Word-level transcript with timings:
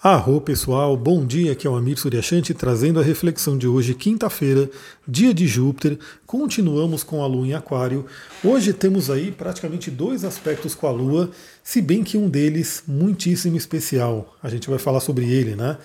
Arro 0.00 0.40
pessoal, 0.40 0.96
bom 0.96 1.26
dia, 1.26 1.50
aqui 1.50 1.66
é 1.66 1.70
o 1.70 1.74
Amir 1.74 1.98
Suryashanti 1.98 2.54
trazendo 2.54 3.00
a 3.00 3.02
reflexão 3.02 3.58
de 3.58 3.66
hoje, 3.66 3.94
quinta-feira, 3.94 4.70
dia 5.08 5.34
de 5.34 5.44
Júpiter. 5.44 5.98
Continuamos 6.24 7.02
com 7.02 7.20
a 7.20 7.26
Lua 7.26 7.48
em 7.48 7.54
Aquário. 7.54 8.06
Hoje 8.44 8.72
temos 8.72 9.10
aí 9.10 9.32
praticamente 9.32 9.90
dois 9.90 10.22
aspectos 10.22 10.72
com 10.72 10.86
a 10.86 10.92
Lua, 10.92 11.32
se 11.64 11.82
bem 11.82 12.04
que 12.04 12.16
um 12.16 12.30
deles 12.30 12.84
muitíssimo 12.86 13.56
especial. 13.56 14.36
A 14.40 14.48
gente 14.48 14.70
vai 14.70 14.78
falar 14.78 15.00
sobre 15.00 15.28
ele, 15.32 15.56
né? 15.56 15.76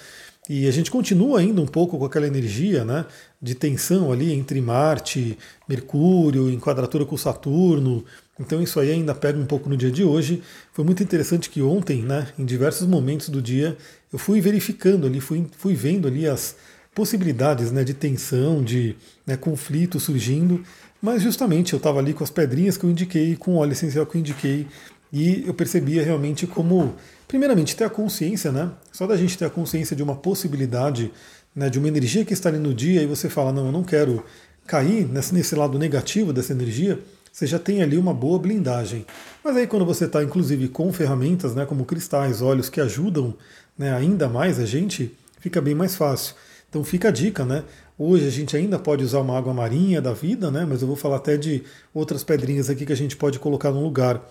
E 0.48 0.68
a 0.68 0.72
gente 0.72 0.92
continua 0.92 1.40
ainda 1.40 1.60
um 1.60 1.66
pouco 1.66 1.98
com 1.98 2.06
aquela 2.06 2.28
energia 2.28 2.84
né, 2.84 3.06
de 3.42 3.56
tensão 3.56 4.12
ali 4.12 4.34
entre 4.34 4.60
Marte, 4.62 5.38
Mercúrio, 5.68 6.52
em 6.52 6.60
quadratura 6.60 7.06
com 7.06 7.16
Saturno, 7.16 8.04
então 8.40 8.62
isso 8.62 8.80
aí 8.80 8.92
ainda 8.92 9.14
pega 9.14 9.40
um 9.40 9.46
pouco 9.46 9.70
no 9.70 9.78
dia 9.78 9.92
de 9.92 10.04
hoje. 10.04 10.42
Foi 10.72 10.84
muito 10.84 11.04
interessante 11.04 11.50
que 11.50 11.62
ontem, 11.62 12.02
né, 12.02 12.28
em 12.38 12.44
diversos 12.44 12.88
momentos 12.88 13.30
do 13.30 13.42
dia, 13.42 13.78
eu 14.14 14.20
fui 14.20 14.40
verificando 14.40 15.08
ali, 15.08 15.20
fui, 15.20 15.44
fui 15.58 15.74
vendo 15.74 16.08
ali 16.08 16.28
as 16.28 16.56
possibilidades 16.94 17.72
né, 17.72 17.84
de 17.84 17.96
tensão, 17.96 18.64
de 18.64 18.96
né, 19.26 19.36
conflito 19.36 20.00
surgindo, 20.00 20.64
mas 21.02 21.24
justamente 21.24 21.74
eu 21.74 21.78
estava 21.78 21.98
ali 21.98 22.14
com 22.14 22.24
as 22.24 22.30
pedrinhas 22.30 22.78
que 22.78 22.84
eu 22.84 22.92
indiquei, 22.92 23.36
com 23.36 23.56
o 23.56 23.58
óleo 23.58 23.72
essencial 23.72 24.06
que 24.06 24.16
eu 24.16 24.20
indiquei, 24.20 24.68
e 25.12 25.44
eu 25.46 25.54
percebia 25.54 26.04
realmente 26.04 26.46
como, 26.46 26.96
primeiramente, 27.28 27.76
ter 27.76 27.84
a 27.84 27.90
consciência, 27.90 28.52
né? 28.52 28.72
Só 28.92 29.06
da 29.06 29.18
gente 29.18 29.38
ter 29.38 29.46
a 29.46 29.50
consciência 29.50 29.96
de 29.96 30.02
uma 30.02 30.16
possibilidade, 30.16 31.12
né, 31.56 31.70
de 31.70 31.80
uma 31.80 31.88
energia 31.88 32.24
que 32.24 32.34
está 32.34 32.50
ali 32.50 32.60
no 32.60 32.74
dia, 32.74 33.02
e 33.02 33.08
você 33.08 33.30
fala, 33.30 33.52
não, 33.52 33.66
eu 33.66 33.72
não 33.72 33.84
quero 33.84 34.24
cair 34.66 35.08
nesse, 35.08 35.34
nesse 35.34 35.56
lado 35.56 35.78
negativo 35.78 36.32
dessa 36.32 36.54
energia, 36.54 37.00
você 37.34 37.48
já 37.48 37.58
tem 37.58 37.82
ali 37.82 37.98
uma 37.98 38.14
boa 38.14 38.38
blindagem. 38.38 39.08
Mas 39.44 39.58
aí 39.58 39.66
quando 39.66 39.84
você 39.84 40.06
está, 40.06 40.24
inclusive, 40.24 40.68
com 40.68 40.94
ferramentas, 40.94 41.56
né, 41.56 41.66
como 41.66 41.84
cristais, 41.84 42.44
óleos 42.44 42.70
que 42.70 42.80
ajudam 42.80 43.34
né, 43.76 43.92
ainda 43.92 44.30
mais 44.30 44.60
a 44.60 44.66
gente, 44.68 45.12
fica 45.40 45.60
bem 45.60 45.74
mais 45.74 45.96
fácil. 45.96 46.36
Então 46.70 46.84
fica 46.84 47.08
a 47.08 47.12
dica, 47.12 47.44
né? 47.44 47.64
Hoje 47.98 48.28
a 48.28 48.30
gente 48.30 48.56
ainda 48.56 48.78
pode 48.78 49.04
usar 49.04 49.20
uma 49.20 49.38
água 49.38 49.54
marinha 49.54 50.02
da 50.02 50.14
vida, 50.14 50.52
né? 50.52 50.66
Mas 50.68 50.82
eu 50.82 50.88
vou 50.88 50.96
falar 50.96 51.18
até 51.18 51.36
de 51.36 51.64
outras 51.94 52.24
pedrinhas 52.24 52.70
aqui 52.70 52.86
que 52.86 52.94
a 52.94 52.98
gente 52.98 53.16
pode 53.16 53.40
colocar 53.40 53.72
no 53.72 53.84
lugar. 53.84 54.22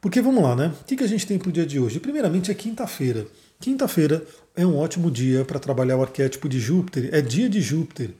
Porque 0.00 0.20
vamos 0.20 0.42
lá, 0.42 0.54
né? 0.54 0.72
O 0.80 0.84
que 0.84 1.02
a 1.02 1.08
gente 1.08 1.26
tem 1.26 1.38
para 1.38 1.48
o 1.48 1.52
dia 1.52 1.66
de 1.66 1.80
hoje? 1.80 1.98
Primeiramente 1.98 2.50
é 2.50 2.54
quinta-feira. 2.54 3.26
Quinta-feira 3.60 4.24
é 4.54 4.66
um 4.66 4.76
ótimo 4.76 5.10
dia 5.10 5.44
para 5.44 5.58
trabalhar 5.58 5.96
o 5.96 6.02
arquétipo 6.02 6.48
de 6.48 6.60
Júpiter, 6.60 7.08
é 7.12 7.20
dia 7.20 7.48
de 7.48 7.60
Júpiter. 7.60 8.10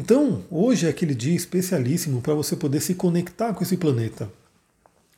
Então, 0.00 0.44
hoje 0.48 0.86
é 0.86 0.90
aquele 0.90 1.12
dia 1.12 1.34
especialíssimo 1.34 2.22
para 2.22 2.32
você 2.32 2.54
poder 2.54 2.80
se 2.80 2.94
conectar 2.94 3.52
com 3.52 3.64
esse 3.64 3.76
planeta. 3.76 4.30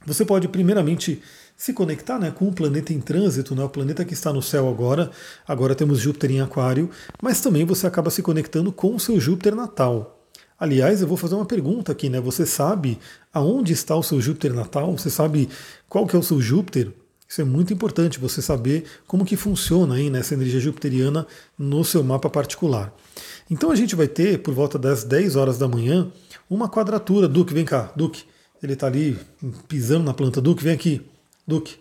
Você 0.07 0.25
pode, 0.25 0.49
primeiramente, 0.49 1.21
se 1.55 1.75
conectar 1.75 2.19
né, 2.19 2.31
com 2.31 2.49
o 2.49 2.53
planeta 2.55 2.91
em 2.91 2.99
trânsito, 2.99 3.55
né, 3.55 3.63
o 3.63 3.69
planeta 3.69 4.07
que 4.07 4.15
está 4.15 4.33
no 4.33 4.41
céu 4.41 4.71
agora. 4.71 5.11
Agora 5.47 5.75
temos 5.75 5.99
Júpiter 5.99 6.31
em 6.31 6.41
Aquário, 6.41 6.89
mas 7.23 7.43
também 7.43 7.67
você 7.67 7.87
acaba 7.87 8.09
se 8.09 8.23
conectando 8.23 8.73
com 8.73 8.95
o 8.95 8.99
seu 8.99 9.21
Júpiter 9.21 9.55
natal. 9.55 10.19
Aliás, 10.59 11.03
eu 11.03 11.07
vou 11.07 11.19
fazer 11.19 11.35
uma 11.35 11.45
pergunta 11.45 11.93
aqui, 11.93 12.09
né? 12.09 12.19
Você 12.19 12.47
sabe 12.47 12.99
aonde 13.35 13.75
está 13.75 13.95
o 13.95 14.03
seu 14.03 14.19
Júpiter 14.19 14.55
natal? 14.55 14.97
Você 14.97 15.11
sabe 15.11 15.51
qual 15.91 16.07
que 16.07 16.17
é 16.17 16.19
o 16.19 16.23
seu 16.23 16.41
Júpiter? 16.41 16.91
Isso 17.31 17.41
é 17.41 17.45
muito 17.45 17.73
importante, 17.73 18.19
você 18.19 18.43
saber 18.43 18.87
como 19.07 19.25
que 19.25 19.37
funciona 19.37 19.95
aí 19.95 20.11
nessa 20.11 20.35
energia 20.35 20.59
jupiteriana 20.59 21.25
no 21.57 21.85
seu 21.85 22.03
mapa 22.03 22.29
particular. 22.29 22.93
Então 23.49 23.71
a 23.71 23.77
gente 23.77 23.95
vai 23.95 24.09
ter, 24.09 24.43
por 24.43 24.53
volta 24.53 24.77
das 24.77 25.05
10 25.05 25.37
horas 25.37 25.57
da 25.57 25.69
manhã, 25.69 26.11
uma 26.51 26.69
quadratura. 26.69 27.29
Duque, 27.29 27.55
vem 27.55 27.65
cá. 27.65 27.93
Duque, 27.95 28.25
ele 28.61 28.73
está 28.73 28.89
ali 28.89 29.17
pisando 29.69 30.03
na 30.03 30.13
planta. 30.13 30.41
Duque, 30.41 30.65
vem 30.65 30.73
aqui. 30.73 31.09
Duque, 31.47 31.79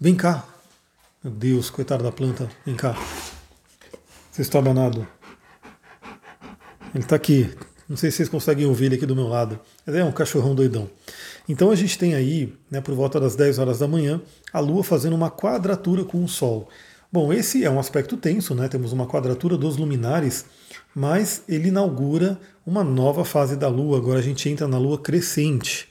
vem 0.00 0.16
cá. 0.16 0.44
Meu 1.22 1.32
Deus, 1.32 1.70
coitado 1.70 2.02
da 2.02 2.10
planta. 2.10 2.50
Vem 2.66 2.74
cá. 2.74 2.98
Você 4.32 4.42
está 4.42 4.58
abanado. 4.58 5.06
Ele 6.92 7.04
está 7.04 7.14
aqui. 7.14 7.48
Não 7.88 7.96
sei 7.96 8.10
se 8.10 8.16
vocês 8.16 8.28
conseguem 8.28 8.66
ouvir 8.66 8.86
ele 8.86 8.96
aqui 8.96 9.06
do 9.06 9.14
meu 9.14 9.28
lado. 9.28 9.60
É 9.86 10.02
um 10.02 10.10
cachorrão 10.10 10.56
doidão. 10.56 10.90
Então 11.48 11.70
a 11.70 11.74
gente 11.74 11.98
tem 11.98 12.14
aí, 12.14 12.52
né, 12.70 12.80
por 12.80 12.94
volta 12.94 13.18
das 13.18 13.34
10 13.34 13.58
horas 13.58 13.78
da 13.78 13.88
manhã, 13.88 14.20
a 14.52 14.60
Lua 14.60 14.84
fazendo 14.84 15.16
uma 15.16 15.30
quadratura 15.30 16.04
com 16.04 16.22
o 16.22 16.28
Sol. 16.28 16.68
Bom, 17.10 17.32
esse 17.32 17.64
é 17.64 17.70
um 17.70 17.78
aspecto 17.78 18.18
tenso, 18.18 18.54
né? 18.54 18.68
Temos 18.68 18.92
uma 18.92 19.06
quadratura 19.06 19.56
dos 19.56 19.78
luminares 19.78 20.44
mas 20.98 21.44
ele 21.48 21.68
inaugura 21.68 22.40
uma 22.66 22.82
nova 22.82 23.24
fase 23.24 23.56
da 23.56 23.68
Lua. 23.68 23.98
Agora 23.98 24.18
a 24.18 24.22
gente 24.22 24.48
entra 24.48 24.66
na 24.66 24.78
Lua 24.78 24.98
crescente. 24.98 25.88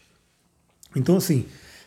Então, 0.93 1.15
assim, 1.15 1.45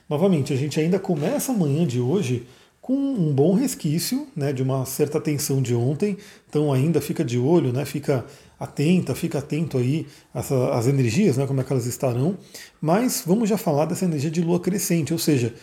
novamente, 0.08 0.54
a 0.54 0.56
gente 0.56 0.80
ainda 0.80 0.98
começa 0.98 1.52
amanhã 1.52 1.86
de 1.86 2.00
hoje 2.00 2.46
com 2.80 2.94
um 2.94 3.32
bom 3.32 3.54
resquício 3.54 4.26
né, 4.34 4.52
de 4.52 4.62
uma 4.62 4.84
certa 4.86 5.20
tensão 5.20 5.60
de 5.60 5.74
ontem. 5.74 6.16
Então, 6.48 6.72
ainda 6.72 7.00
fica 7.00 7.24
de 7.24 7.38
olho, 7.38 7.72
né, 7.72 7.84
fica 7.84 8.24
atenta, 8.58 9.14
fica 9.14 9.38
atento 9.38 9.78
aí 9.78 10.06
às, 10.34 10.86
energias, 10.86 11.36
né, 11.36 11.46
como 11.46 11.60
é 11.60 11.64
que 11.64 11.72
elas 11.72 11.86
estarão. 11.86 12.36
Mas 12.80 13.22
vamos 13.26 13.48
já 13.48 13.58
falar 13.58 13.84
dessa 13.84 14.04
energia 14.04 14.30
de 14.30 14.42
Lua 14.42 14.60
crescente, 14.60 15.12
ou 15.12 15.18
seja, 15.18 15.54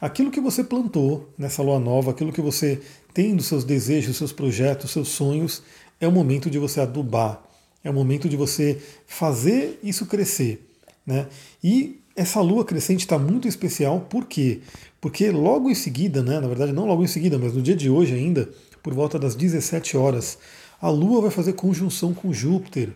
aquilo 0.00 0.30
que 0.30 0.40
você 0.40 0.62
plantou 0.62 1.32
nessa 1.38 1.62
lua 1.62 1.78
nova, 1.78 2.10
aquilo 2.10 2.32
que 2.32 2.40
você 2.40 2.80
tem 3.12 3.34
dos 3.34 3.46
seus 3.46 3.64
desejos, 3.64 4.16
seus 4.16 4.32
projetos, 4.32 4.90
seus 4.90 5.08
sonhos, 5.08 5.62
é 6.00 6.06
o 6.06 6.12
momento 6.12 6.50
de 6.50 6.58
você 6.58 6.80
adubar, 6.80 7.42
é 7.82 7.90
o 7.90 7.94
momento 7.94 8.28
de 8.28 8.36
você 8.36 8.80
fazer 9.06 9.78
isso 9.82 10.06
crescer. 10.06 10.66
Né? 11.06 11.26
E 11.62 12.00
essa 12.16 12.40
lua 12.40 12.64
crescente 12.64 13.00
está 13.00 13.18
muito 13.18 13.46
especial, 13.46 14.00
por 14.00 14.24
quê? 14.24 14.60
Porque 15.00 15.30
logo 15.30 15.70
em 15.70 15.74
seguida, 15.74 16.22
né, 16.22 16.40
na 16.40 16.48
verdade 16.48 16.72
não 16.72 16.86
logo 16.86 17.04
em 17.04 17.06
seguida, 17.06 17.38
mas 17.38 17.52
no 17.52 17.60
dia 17.60 17.76
de 17.76 17.90
hoje 17.90 18.14
ainda, 18.14 18.48
por 18.82 18.94
volta 18.94 19.18
das 19.18 19.34
17 19.34 19.96
horas, 19.96 20.38
a 20.80 20.88
Lua 20.88 21.20
vai 21.20 21.30
fazer 21.30 21.52
conjunção 21.52 22.14
com 22.14 22.32
Júpiter. 22.32 22.90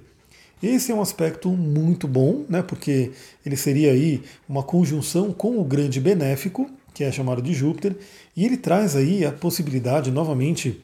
Esse 0.62 0.92
é 0.92 0.94
um 0.94 1.00
aspecto 1.00 1.50
muito 1.50 2.08
bom, 2.08 2.44
né, 2.48 2.62
porque 2.62 3.12
ele 3.44 3.56
seria 3.56 3.92
aí 3.92 4.22
uma 4.48 4.62
conjunção 4.62 5.32
com 5.32 5.58
o 5.58 5.64
grande 5.64 6.00
benéfico, 6.00 6.70
que 6.94 7.04
é 7.04 7.12
chamado 7.12 7.40
de 7.40 7.52
Júpiter, 7.52 7.96
e 8.36 8.44
ele 8.44 8.56
traz 8.56 8.96
aí 8.96 9.24
a 9.24 9.32
possibilidade 9.32 10.10
novamente 10.10 10.80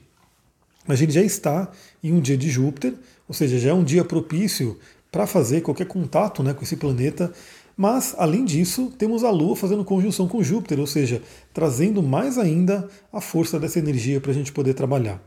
a 0.89 0.95
gente 0.95 1.13
já 1.13 1.23
está 1.23 1.71
em 2.03 2.13
um 2.13 2.21
dia 2.21 2.37
de 2.37 2.49
Júpiter, 2.49 2.95
ou 3.29 3.35
seja, 3.35 3.59
já 3.59 3.71
é 3.71 3.75
um 3.75 3.83
dia 3.83 4.05
propício 4.05 4.79
para 5.11 5.27
fazer 5.27 5.61
qualquer 5.61 5.87
contato 5.87 6.43
né, 6.43 6.55
com 6.55 6.63
esse 6.63 6.77
planeta. 6.77 7.33
Mas, 7.77 8.15
além 8.17 8.45
disso, 8.45 8.91
temos 8.97 9.23
a 9.23 9.31
Lua 9.31 9.55
fazendo 9.55 9.85
conjunção 9.85 10.27
com 10.27 10.43
Júpiter, 10.43 10.81
ou 10.81 10.87
seja, 10.87 11.21
trazendo 11.53 12.03
mais 12.03 12.39
ainda 12.39 12.89
a 13.13 13.21
força 13.21 13.61
dessa 13.61 13.79
energia 13.79 14.21
para 14.21 14.31
a 14.31 14.35
gente 14.35 14.51
poder 14.51 14.73
trabalhar. 14.73 15.23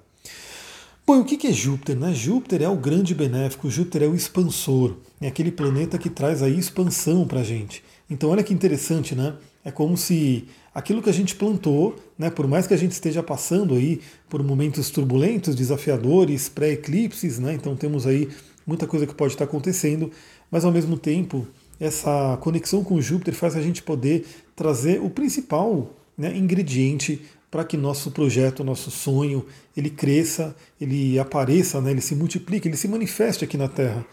Bom, 1.05 1.19
o 1.19 1.25
que 1.25 1.47
é 1.47 1.51
Júpiter? 1.51 1.97
Né? 1.97 2.13
Júpiter 2.13 2.61
é 2.63 2.69
o 2.69 2.75
grande 2.75 3.13
benéfico, 3.13 3.69
Júpiter 3.69 4.03
é 4.03 4.07
o 4.07 4.15
expansor, 4.15 4.95
é 5.21 5.27
aquele 5.27 5.51
planeta 5.51 5.97
que 5.97 6.09
traz 6.09 6.41
a 6.41 6.49
expansão 6.49 7.27
para 7.27 7.41
a 7.41 7.43
gente. 7.43 7.83
Então, 8.09 8.29
olha 8.29 8.43
que 8.43 8.53
interessante, 8.53 9.13
né? 9.13 9.35
É 9.63 9.71
como 9.71 9.95
se 9.97 10.47
aquilo 10.73 11.01
que 11.01 11.09
a 11.09 11.13
gente 11.13 11.35
plantou, 11.35 11.95
né, 12.17 12.29
por 12.29 12.47
mais 12.47 12.65
que 12.65 12.73
a 12.73 12.77
gente 12.77 12.91
esteja 12.91 13.21
passando 13.21 13.75
aí 13.75 14.01
por 14.29 14.41
momentos 14.43 14.89
turbulentos, 14.89 15.55
desafiadores, 15.55 16.47
pré-eclipses, 16.47 17.37
né, 17.39 17.53
então 17.53 17.75
temos 17.75 18.07
aí 18.07 18.29
muita 18.65 18.87
coisa 18.87 19.05
que 19.05 19.13
pode 19.13 19.33
estar 19.33 19.45
acontecendo, 19.45 20.11
mas 20.49 20.63
ao 20.63 20.71
mesmo 20.71 20.97
tempo 20.97 21.47
essa 21.79 22.37
conexão 22.41 22.83
com 22.83 22.99
Júpiter 23.01 23.33
faz 23.33 23.55
a 23.55 23.61
gente 23.61 23.81
poder 23.81 24.25
trazer 24.55 25.01
o 25.01 25.09
principal 25.09 25.95
né, 26.17 26.35
ingrediente 26.35 27.21
para 27.49 27.63
que 27.63 27.77
nosso 27.77 28.11
projeto, 28.11 28.63
nosso 28.63 28.91
sonho, 28.91 29.45
ele 29.75 29.89
cresça, 29.89 30.55
ele 30.79 31.17
apareça, 31.17 31.81
né, 31.81 31.91
ele 31.91 32.01
se 32.01 32.13
multiplique, 32.13 32.67
ele 32.67 32.77
se 32.77 32.87
manifeste 32.87 33.43
aqui 33.43 33.57
na 33.57 33.67
Terra, 33.67 34.05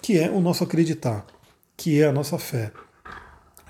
que 0.00 0.18
é 0.18 0.30
o 0.30 0.40
nosso 0.40 0.64
acreditar, 0.64 1.26
que 1.76 2.00
é 2.00 2.06
a 2.06 2.12
nossa 2.12 2.38
fé. 2.38 2.72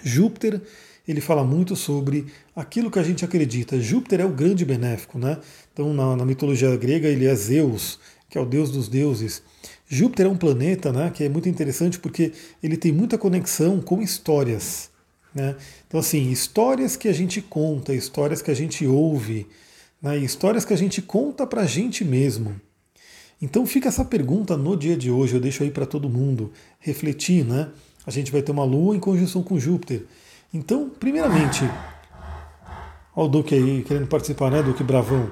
Júpiter 0.04 0.62
ele 1.08 1.22
fala 1.22 1.42
muito 1.42 1.74
sobre 1.74 2.26
aquilo 2.54 2.90
que 2.90 2.98
a 2.98 3.02
gente 3.02 3.24
acredita. 3.24 3.80
Júpiter 3.80 4.20
é 4.20 4.26
o 4.26 4.30
grande 4.30 4.62
benéfico, 4.62 5.18
né? 5.18 5.38
Então, 5.72 5.94
na, 5.94 6.14
na 6.14 6.24
mitologia 6.24 6.76
grega, 6.76 7.08
ele 7.08 7.26
é 7.26 7.34
Zeus, 7.34 7.98
que 8.28 8.36
é 8.36 8.40
o 8.40 8.44
deus 8.44 8.70
dos 8.70 8.88
deuses. 8.88 9.42
Júpiter 9.88 10.26
é 10.26 10.28
um 10.28 10.36
planeta 10.36 10.92
né, 10.92 11.10
que 11.10 11.24
é 11.24 11.28
muito 11.28 11.48
interessante 11.48 11.98
porque 11.98 12.32
ele 12.62 12.76
tem 12.76 12.92
muita 12.92 13.16
conexão 13.16 13.80
com 13.80 14.02
histórias. 14.02 14.90
Né? 15.34 15.56
Então, 15.86 15.98
assim, 15.98 16.30
histórias 16.30 16.96
que 16.96 17.08
a 17.08 17.12
gente 17.12 17.40
conta, 17.40 17.94
histórias 17.94 18.42
que 18.42 18.50
a 18.50 18.54
gente 18.54 18.86
ouve, 18.86 19.46
né, 20.02 20.18
histórias 20.18 20.64
que 20.64 20.74
a 20.74 20.76
gente 20.76 21.00
conta 21.00 21.46
para 21.46 21.62
a 21.62 21.66
gente 21.66 22.04
mesmo. 22.04 22.60
Então 23.40 23.64
fica 23.64 23.88
essa 23.88 24.04
pergunta 24.04 24.56
no 24.56 24.76
dia 24.76 24.96
de 24.96 25.10
hoje, 25.10 25.34
eu 25.34 25.40
deixo 25.40 25.62
aí 25.62 25.70
para 25.70 25.86
todo 25.86 26.08
mundo 26.08 26.52
refletir, 26.80 27.44
né? 27.44 27.68
A 28.04 28.10
gente 28.10 28.32
vai 28.32 28.42
ter 28.42 28.50
uma 28.50 28.64
lua 28.64 28.96
em 28.96 29.00
conjunção 29.00 29.42
com 29.42 29.58
Júpiter. 29.60 30.04
Então, 30.52 30.90
primeiramente, 30.90 31.62
olha 33.14 33.26
o 33.26 33.28
Duque 33.28 33.54
aí 33.54 33.84
querendo 33.84 34.08
participar, 34.08 34.50
né, 34.50 34.62
Duque 34.62 34.82
Bravão? 34.82 35.30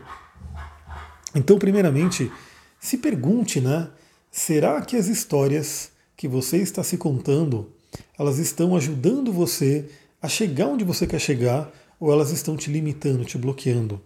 Então, 1.34 1.58
primeiramente, 1.58 2.30
se 2.78 2.98
pergunte, 2.98 3.60
né, 3.60 3.88
será 4.36 4.80
que 4.82 4.96
as 4.96 5.06
histórias 5.06 5.90
que 6.16 6.28
você 6.28 6.58
está 6.58 6.82
se 6.82 6.98
contando, 6.98 7.70
elas 8.18 8.38
estão 8.38 8.76
ajudando 8.76 9.32
você 9.32 9.86
a 10.20 10.28
chegar 10.28 10.66
onde 10.66 10.84
você 10.84 11.06
quer 11.06 11.20
chegar 11.20 11.72
ou 11.98 12.12
elas 12.12 12.30
estão 12.30 12.56
te 12.56 12.70
limitando, 12.70 13.24
te 13.24 13.38
bloqueando? 13.38 14.00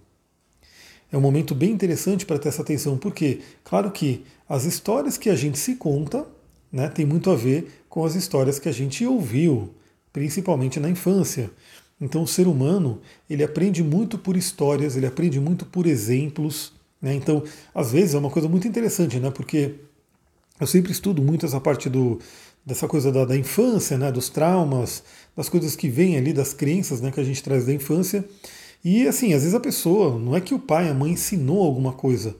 é 1.12 1.17
um 1.17 1.21
momento 1.21 1.55
bem 1.55 1.71
interessante 1.71 2.25
para 2.25 2.38
ter 2.38 2.49
essa 2.49 2.62
atenção, 2.62 2.97
porque, 2.97 3.41
claro 3.65 3.91
que 3.91 4.23
as 4.49 4.65
histórias 4.65 5.19
que 5.19 5.29
a 5.29 5.35
gente 5.35 5.59
se 5.59 5.75
conta 5.75 6.25
né, 6.73 6.88
tem 6.88 7.05
muito 7.05 7.31
a 7.31 7.35
ver 7.35 7.83
com 7.88 8.05
as 8.05 8.15
histórias 8.15 8.59
que 8.59 8.69
a 8.69 8.73
gente 8.73 9.05
ouviu, 9.05 9.75
principalmente 10.12 10.79
na 10.79 10.88
infância. 10.88 11.50
Então 12.00 12.23
o 12.23 12.29
ser 12.29 12.47
humano 12.47 13.00
ele 13.29 13.43
aprende 13.43 13.83
muito 13.83 14.17
por 14.17 14.37
histórias, 14.37 14.97
ele 14.97 15.06
aprende 15.06 15.41
muito 15.41 15.67
por 15.67 15.85
exemplos. 15.85 16.73
Né? 17.03 17.15
Então, 17.15 17.43
às 17.75 17.91
vezes 17.91 18.15
é 18.15 18.19
uma 18.19 18.31
coisa 18.31 18.49
muito 18.49 18.69
interessante, 18.69 19.19
né? 19.19 19.31
porque 19.31 19.75
eu 20.61 20.67
sempre 20.67 20.93
estudo 20.93 21.23
muito 21.23 21.47
essa 21.47 21.61
parte 21.61 21.89
do, 21.89 22.19
dessa 22.65 22.87
coisa 22.87 23.11
da, 23.11 23.25
da 23.25 23.37
infância, 23.37 23.97
né? 23.97 24.12
dos 24.12 24.29
traumas, 24.29 25.03
das 25.37 25.49
coisas 25.49 25.75
que 25.75 25.89
vêm 25.89 26.17
ali, 26.17 26.33
das 26.33 26.53
crenças 26.53 27.01
né? 27.01 27.11
que 27.11 27.21
a 27.21 27.25
gente 27.25 27.43
traz 27.43 27.67
da 27.67 27.73
infância. 27.73 28.25
E 28.85 29.07
assim, 29.07 29.33
às 29.33 29.43
vezes 29.43 29.55
a 29.55 29.61
pessoa, 29.61 30.19
não 30.19 30.37
é 30.37 30.41
que 30.41 30.55
o 30.55 30.59
pai, 30.59 30.89
a 30.89 30.95
mãe 30.95 31.12
ensinou 31.12 31.65
alguma 31.65 31.93
coisa, 31.93 32.37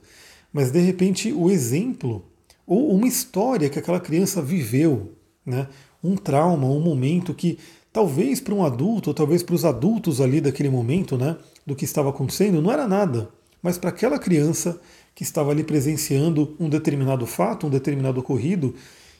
mas 0.53 0.71
de 0.71 0.79
repente 0.79 1.31
o 1.33 1.49
exemplo 1.49 2.25
ou 2.65 2.95
uma 2.95 3.07
história 3.07 3.69
que 3.69 3.79
aquela 3.79 3.99
criança 3.99 4.41
viveu, 4.41 5.17
né? 5.45 5.67
um 6.03 6.15
trauma, 6.15 6.67
um 6.67 6.79
momento 6.79 7.33
que 7.33 7.59
talvez 7.91 8.39
para 8.39 8.53
um 8.53 8.63
adulto, 8.63 9.09
ou 9.09 9.13
talvez 9.13 9.43
para 9.43 9.55
os 9.55 9.65
adultos 9.65 10.21
ali 10.21 10.39
daquele 10.39 10.69
momento, 10.69 11.17
né, 11.17 11.37
do 11.65 11.75
que 11.75 11.85
estava 11.85 12.09
acontecendo, 12.09 12.61
não 12.61 12.71
era 12.71 12.87
nada, 12.87 13.29
mas 13.61 13.77
para 13.77 13.89
aquela 13.89 14.17
criança 14.17 14.79
que 15.21 15.25
estava 15.25 15.51
ali 15.51 15.63
presenciando 15.63 16.55
um 16.59 16.67
determinado 16.67 17.27
fato, 17.27 17.67
um 17.67 17.69
determinado 17.69 18.19
ocorrido, 18.19 18.73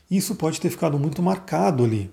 isso 0.10 0.34
pode 0.34 0.60
ter 0.60 0.72
ficado 0.72 0.98
muito 0.98 1.22
marcado 1.22 1.84
ali. 1.84 2.10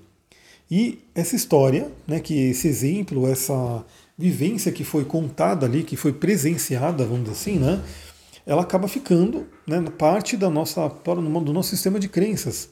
E 0.71 0.99
essa 1.15 1.35
história, 1.35 1.91
né, 2.07 2.21
que 2.21 2.51
esse 2.51 2.69
exemplo, 2.69 3.27
essa 3.27 3.83
vivência 4.17 4.71
que 4.71 4.85
foi 4.85 5.07
contada 5.07 5.65
ali, 5.65 5.85
que 5.85 5.97
foi 5.97 6.13
presenciada, 6.13 7.03
vamos 7.07 7.31
dizer 7.31 7.33
assim, 7.33 7.59
né, 7.59 7.83
ela 8.45 8.61
acaba 8.61 8.87
ficando 8.89 9.47
né, 9.67 9.83
parte 9.97 10.37
da 10.37 10.51
nossa, 10.51 10.87
do 10.87 11.53
nosso 11.55 11.71
sistema 11.71 11.99
de 11.99 12.11
crenças 12.11 12.69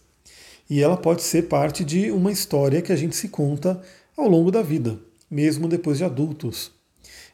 e 0.69 0.83
ela 0.83 0.99
pode 0.99 1.23
ser 1.23 1.45
parte 1.49 1.83
de 1.83 2.11
uma 2.11 2.31
história 2.31 2.83
que 2.83 2.93
a 2.93 2.97
gente 2.97 3.17
se 3.17 3.31
conta 3.31 3.81
ao 4.15 4.29
longo 4.29 4.51
da 4.51 4.61
vida, 4.61 4.99
mesmo 5.31 5.67
depois 5.67 5.97
de 5.97 6.05
adultos. 6.05 6.76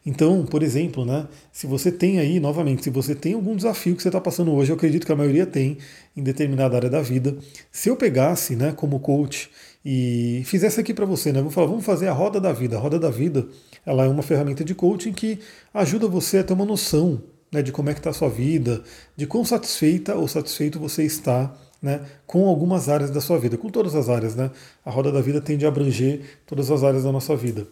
Então, 0.04 0.44
por 0.44 0.62
exemplo, 0.62 1.04
né, 1.04 1.28
se 1.52 1.66
você 1.66 1.92
tem 1.92 2.18
aí, 2.18 2.40
novamente, 2.40 2.82
se 2.82 2.90
você 2.90 3.14
tem 3.14 3.34
algum 3.34 3.54
desafio 3.54 3.94
que 3.94 4.02
você 4.02 4.08
está 4.08 4.20
passando 4.20 4.52
hoje, 4.52 4.72
eu 4.72 4.76
acredito 4.76 5.06
que 5.06 5.12
a 5.12 5.16
maioria 5.16 5.46
tem 5.46 5.78
em 6.16 6.22
determinada 6.22 6.74
área 6.74 6.90
da 6.90 7.00
vida. 7.00 7.36
Se 7.70 7.88
eu 7.88 7.96
pegasse 7.96 8.56
né, 8.56 8.72
como 8.72 8.98
coach 8.98 9.48
e 9.84 10.42
fizesse 10.44 10.80
aqui 10.80 10.92
para 10.92 11.06
você, 11.06 11.32
né, 11.32 11.40
vou 11.40 11.52
falar, 11.52 11.68
vamos 11.68 11.84
fazer 11.84 12.08
a 12.08 12.12
roda 12.12 12.40
da 12.40 12.52
vida. 12.52 12.76
A 12.76 12.80
roda 12.80 12.98
da 12.98 13.10
vida 13.10 13.46
ela 13.86 14.04
é 14.04 14.08
uma 14.08 14.22
ferramenta 14.22 14.64
de 14.64 14.74
coaching 14.74 15.12
que 15.12 15.38
ajuda 15.72 16.08
você 16.08 16.38
a 16.38 16.44
ter 16.44 16.52
uma 16.52 16.64
noção 16.64 17.22
né, 17.52 17.62
de 17.62 17.70
como 17.70 17.88
é 17.88 17.92
que 17.92 18.00
está 18.00 18.10
a 18.10 18.14
sua 18.14 18.28
vida, 18.28 18.82
de 19.16 19.26
quão 19.26 19.44
satisfeita 19.44 20.16
ou 20.16 20.26
satisfeito 20.26 20.80
você 20.80 21.04
está 21.04 21.54
né, 21.80 22.00
com 22.26 22.48
algumas 22.48 22.88
áreas 22.88 23.10
da 23.10 23.20
sua 23.20 23.38
vida, 23.38 23.56
com 23.56 23.68
todas 23.68 23.94
as 23.94 24.08
áreas. 24.08 24.34
Né? 24.34 24.50
A 24.84 24.90
roda 24.90 25.12
da 25.12 25.20
vida 25.20 25.40
tende 25.40 25.64
a 25.64 25.68
abranger 25.68 26.40
todas 26.44 26.70
as 26.72 26.82
áreas 26.82 27.04
da 27.04 27.12
nossa 27.12 27.36
vida. 27.36 27.68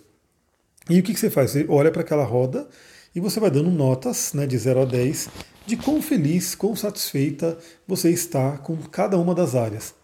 E 0.90 0.98
o 0.98 1.02
que, 1.04 1.14
que 1.14 1.20
você 1.20 1.30
faz? 1.30 1.52
Você 1.52 1.64
olha 1.68 1.92
para 1.92 2.02
aquela 2.02 2.24
roda 2.24 2.68
e 3.14 3.20
você 3.20 3.38
vai 3.38 3.48
dando 3.48 3.70
notas 3.70 4.32
né, 4.34 4.44
de 4.44 4.58
0 4.58 4.82
a 4.82 4.84
10 4.84 5.28
de 5.64 5.76
quão 5.76 6.02
feliz, 6.02 6.56
quão 6.56 6.74
satisfeita 6.74 7.56
você 7.86 8.10
está 8.10 8.58
com 8.58 8.76
cada 8.76 9.16
uma 9.16 9.32
das 9.32 9.54
áreas. 9.54 9.94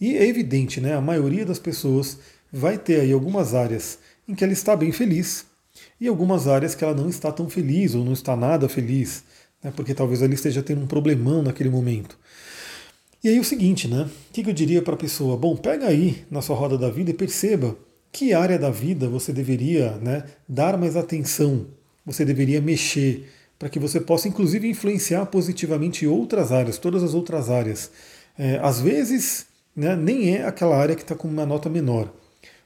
E 0.00 0.16
é 0.16 0.24
evidente, 0.28 0.80
né, 0.80 0.94
a 0.94 1.00
maioria 1.00 1.44
das 1.44 1.58
pessoas 1.58 2.18
vai 2.52 2.78
ter 2.78 3.00
aí 3.00 3.12
algumas 3.12 3.52
áreas 3.52 3.98
em 4.28 4.34
que 4.36 4.44
ela 4.44 4.52
está 4.52 4.76
bem 4.76 4.92
feliz 4.92 5.44
e 6.00 6.06
algumas 6.06 6.46
áreas 6.46 6.72
que 6.72 6.84
ela 6.84 6.94
não 6.94 7.08
está 7.08 7.32
tão 7.32 7.50
feliz 7.50 7.96
ou 7.96 8.04
não 8.04 8.12
está 8.12 8.36
nada 8.36 8.68
feliz, 8.68 9.24
né, 9.60 9.72
porque 9.74 9.92
talvez 9.92 10.22
ela 10.22 10.32
esteja 10.32 10.62
tendo 10.62 10.82
um 10.82 10.86
problemão 10.86 11.42
naquele 11.42 11.68
momento. 11.68 12.16
E 13.24 13.28
aí 13.28 13.40
o 13.40 13.44
seguinte, 13.44 13.88
né? 13.88 14.08
O 14.30 14.32
que 14.32 14.48
eu 14.48 14.54
diria 14.54 14.80
para 14.80 14.94
a 14.94 14.96
pessoa? 14.96 15.36
Bom, 15.36 15.56
pega 15.56 15.88
aí 15.88 16.24
na 16.30 16.40
sua 16.40 16.54
roda 16.54 16.78
da 16.78 16.88
vida 16.88 17.10
e 17.10 17.14
perceba 17.14 17.76
que 18.12 18.32
área 18.32 18.58
da 18.58 18.70
vida 18.70 19.08
você 19.08 19.32
deveria 19.32 19.92
né, 19.98 20.24
dar 20.48 20.76
mais 20.76 20.96
atenção, 20.96 21.66
você 22.04 22.24
deveria 22.24 22.60
mexer, 22.60 23.28
para 23.58 23.68
que 23.68 23.78
você 23.78 24.00
possa 24.00 24.28
inclusive 24.28 24.68
influenciar 24.68 25.26
positivamente 25.26 26.06
outras 26.06 26.52
áreas, 26.52 26.78
todas 26.78 27.02
as 27.02 27.14
outras 27.14 27.50
áreas. 27.50 27.90
É, 28.38 28.58
às 28.62 28.80
vezes, 28.80 29.46
né, 29.74 29.96
nem 29.96 30.36
é 30.36 30.46
aquela 30.46 30.76
área 30.76 30.94
que 30.94 31.02
está 31.02 31.14
com 31.14 31.28
uma 31.28 31.44
nota 31.44 31.68
menor, 31.68 32.12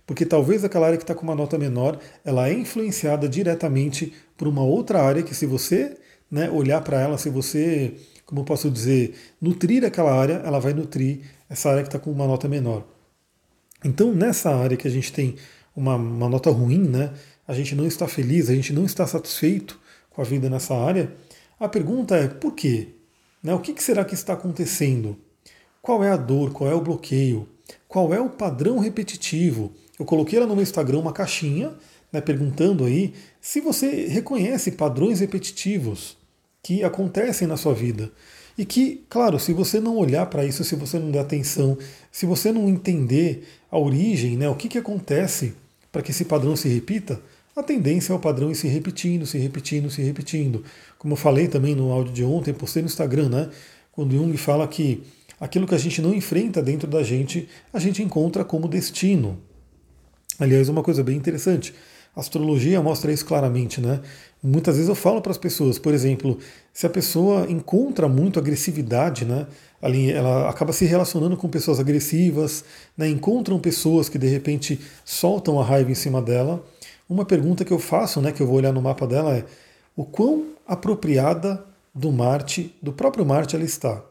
porque 0.07 0.27
talvez 0.27 0.65
aquela 0.65 0.87
área 0.87 0.99
que 0.99 1.05
está 1.05 1.15
com 1.15 1.23
uma 1.23 1.35
nota 1.35 1.59
menor, 1.59 1.99
ela 2.25 2.49
é 2.49 2.53
influenciada 2.53 3.29
diretamente 3.29 4.13
por 4.37 4.47
uma 4.47 4.63
outra 4.63 5.03
área 5.03 5.23
que 5.23 5.35
se 5.35 5.47
você 5.47 5.97
né, 6.31 6.51
olhar 6.51 6.81
para 6.83 7.01
ela, 7.01 7.19
se 7.19 7.31
você 7.31 7.95
como 8.33 8.45
posso 8.45 8.71
dizer, 8.71 9.15
nutrir 9.39 9.85
aquela 9.85 10.11
área, 10.11 10.41
ela 10.43 10.59
vai 10.59 10.73
nutrir 10.73 11.21
essa 11.51 11.69
área 11.69 11.83
que 11.83 11.89
está 11.89 11.99
com 11.99 12.11
uma 12.11 12.27
nota 12.27 12.49
menor. 12.49 12.83
Então, 13.85 14.13
nessa 14.15 14.55
área 14.55 14.77
que 14.77 14.87
a 14.87 14.91
gente 14.91 15.13
tem 15.13 15.37
uma, 15.75 15.97
uma 15.97 16.29
nota 16.29 16.51
ruim, 16.51 16.89
né, 16.89 17.13
a 17.47 17.55
gente 17.55 17.75
não 17.75 17.87
está 17.87 18.07
feliz, 18.07 18.49
a 18.49 18.55
gente 18.55 18.73
não 18.73 18.85
está 18.85 19.07
satisfeito 19.07 19.79
com 20.11 20.21
a 20.21 20.25
vida 20.25 20.49
nessa 20.49 20.75
área, 20.75 21.13
a 21.59 21.69
pergunta 21.69 22.17
é 22.17 22.29
por 22.29 22.53
quê? 22.53 22.89
Né, 23.43 23.55
o 23.55 23.59
que, 23.59 23.73
que 23.73 23.83
será 23.83 24.05
que 24.05 24.15
está 24.15 24.35
acontecendo? 24.35 25.17
Qual 25.81 26.05
é 26.05 26.11
a 26.11 26.17
dor? 26.17 26.53
Qual 26.53 26.71
é 26.71 26.75
o 26.75 26.81
bloqueio? 26.81 27.49
Qual 27.89 28.15
é 28.15 28.21
o 28.21 28.31
padrão 28.31 28.79
repetitivo? 28.79 29.73
Eu 29.99 30.05
coloquei 30.05 30.39
lá 30.39 30.47
no 30.47 30.55
meu 30.55 30.63
Instagram 30.63 30.99
uma 30.99 31.13
caixinha 31.13 31.73
né, 32.13 32.21
perguntando 32.21 32.85
aí 32.85 33.15
se 33.41 33.61
você 33.61 34.07
reconhece 34.07 34.73
padrões 34.73 35.21
repetitivos 35.21 36.17
que 36.63 36.85
acontecem 36.85 37.49
na 37.49 37.57
sua 37.57 37.75
vida. 37.75 38.13
E 38.57 38.65
que, 38.65 39.05
claro, 39.09 39.39
se 39.39 39.53
você 39.53 39.81
não 39.81 39.97
olhar 39.97 40.27
para 40.27 40.45
isso, 40.45 40.63
se 40.65 40.77
você 40.77 40.99
não 40.99 41.11
der 41.11 41.21
atenção, 41.21 41.79
se 42.11 42.27
você 42.27 42.53
não 42.53 42.69
entender 42.69 43.45
a 43.71 43.79
origem, 43.79 44.37
né, 44.37 44.49
o 44.49 44.55
que, 44.55 44.69
que 44.69 44.79
acontece 44.79 45.55
para 45.91 46.03
que 46.03 46.11
esse 46.11 46.25
padrão 46.25 46.55
se 46.55 46.69
repita, 46.69 47.21
a 47.55 47.63
tendência 47.63 48.13
é 48.13 48.17
o 48.17 48.19
padrão 48.19 48.51
ir 48.51 48.55
se 48.55 48.67
repetindo, 48.67 49.27
se 49.27 49.37
repetindo, 49.37 49.91
se 49.91 50.01
repetindo. 50.03 50.65
Como 50.99 51.13
eu 51.13 51.19
falei 51.19 51.49
também 51.49 51.75
no 51.75 51.93
áudio 51.93 52.13
de 52.13 52.25
ontem, 52.25 52.55
postei 52.55 52.83
no 52.83 52.87
Instagram, 52.87 53.29
né? 53.29 53.51
Quando 53.93 54.17
Jung 54.17 54.35
fala 54.39 54.67
que 54.67 55.03
aquilo 55.39 55.67
que 55.67 55.75
a 55.75 55.79
gente 55.79 56.01
não 56.01 56.15
enfrenta 56.15 56.63
dentro 56.63 56.89
da 56.89 57.03
gente, 57.03 57.47
a 57.71 57.79
gente 57.79 58.03
encontra 58.03 58.43
como 58.43 58.67
destino. 58.67 59.39
Aliás, 60.39 60.71
uma 60.71 60.83
coisa 60.83 61.05
bem 61.05 61.17
interessante. 61.17 61.75
A 62.15 62.21
astrologia 62.21 62.83
mostra 62.83 63.11
isso 63.11 63.25
claramente, 63.25 63.81
né? 63.81 64.01
Muitas 64.43 64.75
vezes 64.75 64.89
eu 64.89 64.95
falo 64.95 65.23
para 65.23 65.33
as 65.33 65.39
pessoas, 65.39 65.79
por 65.79 65.95
exemplo, 65.95 66.39
se 66.73 66.85
a 66.85 66.91
pessoa 66.91 67.47
encontra 67.49 68.09
muito 68.09 68.39
agressividade, 68.39 69.25
né, 69.25 69.47
ali 69.81 70.11
ela 70.11 70.51
acaba 70.51 70.73
se 70.73 70.85
relacionando 70.85 71.37
com 71.37 71.49
pessoas 71.49 71.79
agressivas, 71.79 72.65
né, 72.97 73.09
encontram 73.09 73.59
pessoas 73.61 74.09
que 74.09 74.19
de 74.19 74.27
repente 74.27 74.81
soltam 75.05 75.61
a 75.61 75.65
raiva 75.65 75.93
em 75.93 75.95
cima 75.95 76.21
dela. 76.21 76.65
Uma 77.09 77.25
pergunta 77.25 77.65
que 77.65 77.73
eu 77.73 77.79
faço, 77.79 78.21
né, 78.21 78.33
que 78.33 78.43
eu 78.43 78.47
vou 78.47 78.57
olhar 78.57 78.73
no 78.73 78.83
mapa 78.83 79.07
dela 79.07 79.37
é 79.37 79.45
o 79.95 80.05
quão 80.05 80.47
apropriada 80.67 81.65
do 81.95 82.11
Marte, 82.11 82.75
do 82.83 82.93
próprio 82.93 83.25
Marte 83.25 83.55
ela 83.55 83.65
está. 83.65 84.03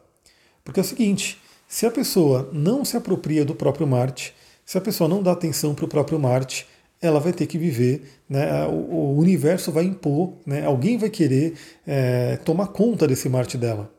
Porque 0.64 0.80
é 0.80 0.82
o 0.82 0.86
seguinte, 0.86 1.38
se 1.68 1.84
a 1.84 1.90
pessoa 1.90 2.48
não 2.52 2.84
se 2.84 2.96
apropria 2.96 3.44
do 3.44 3.54
próprio 3.54 3.86
Marte, 3.86 4.34
se 4.64 4.78
a 4.78 4.80
pessoa 4.80 5.08
não 5.08 5.22
dá 5.22 5.32
atenção 5.32 5.74
para 5.74 5.84
o 5.84 5.88
próprio 5.88 6.18
Marte, 6.18 6.66
ela 7.02 7.18
vai 7.18 7.32
ter 7.32 7.46
que 7.46 7.58
viver, 7.58 8.08
né, 8.28 8.64
o, 8.66 8.94
o 8.94 9.18
universo 9.18 9.72
vai 9.72 9.84
impor, 9.84 10.34
né, 10.46 10.64
alguém 10.64 10.96
vai 10.96 11.10
querer 11.10 11.54
é, 11.84 12.36
tomar 12.36 12.68
conta 12.68 13.08
desse 13.08 13.28
Marte 13.28 13.58
dela. 13.58 13.92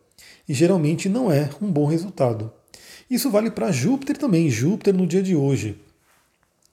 E 0.47 0.53
geralmente 0.53 1.09
não 1.09 1.29
é 1.29 1.49
um 1.61 1.69
bom 1.69 1.85
resultado. 1.85 2.51
Isso 3.09 3.29
vale 3.29 3.51
para 3.51 3.71
Júpiter 3.71 4.17
também, 4.17 4.49
Júpiter 4.49 4.93
no 4.93 5.05
dia 5.05 5.21
de 5.21 5.35
hoje. 5.35 5.77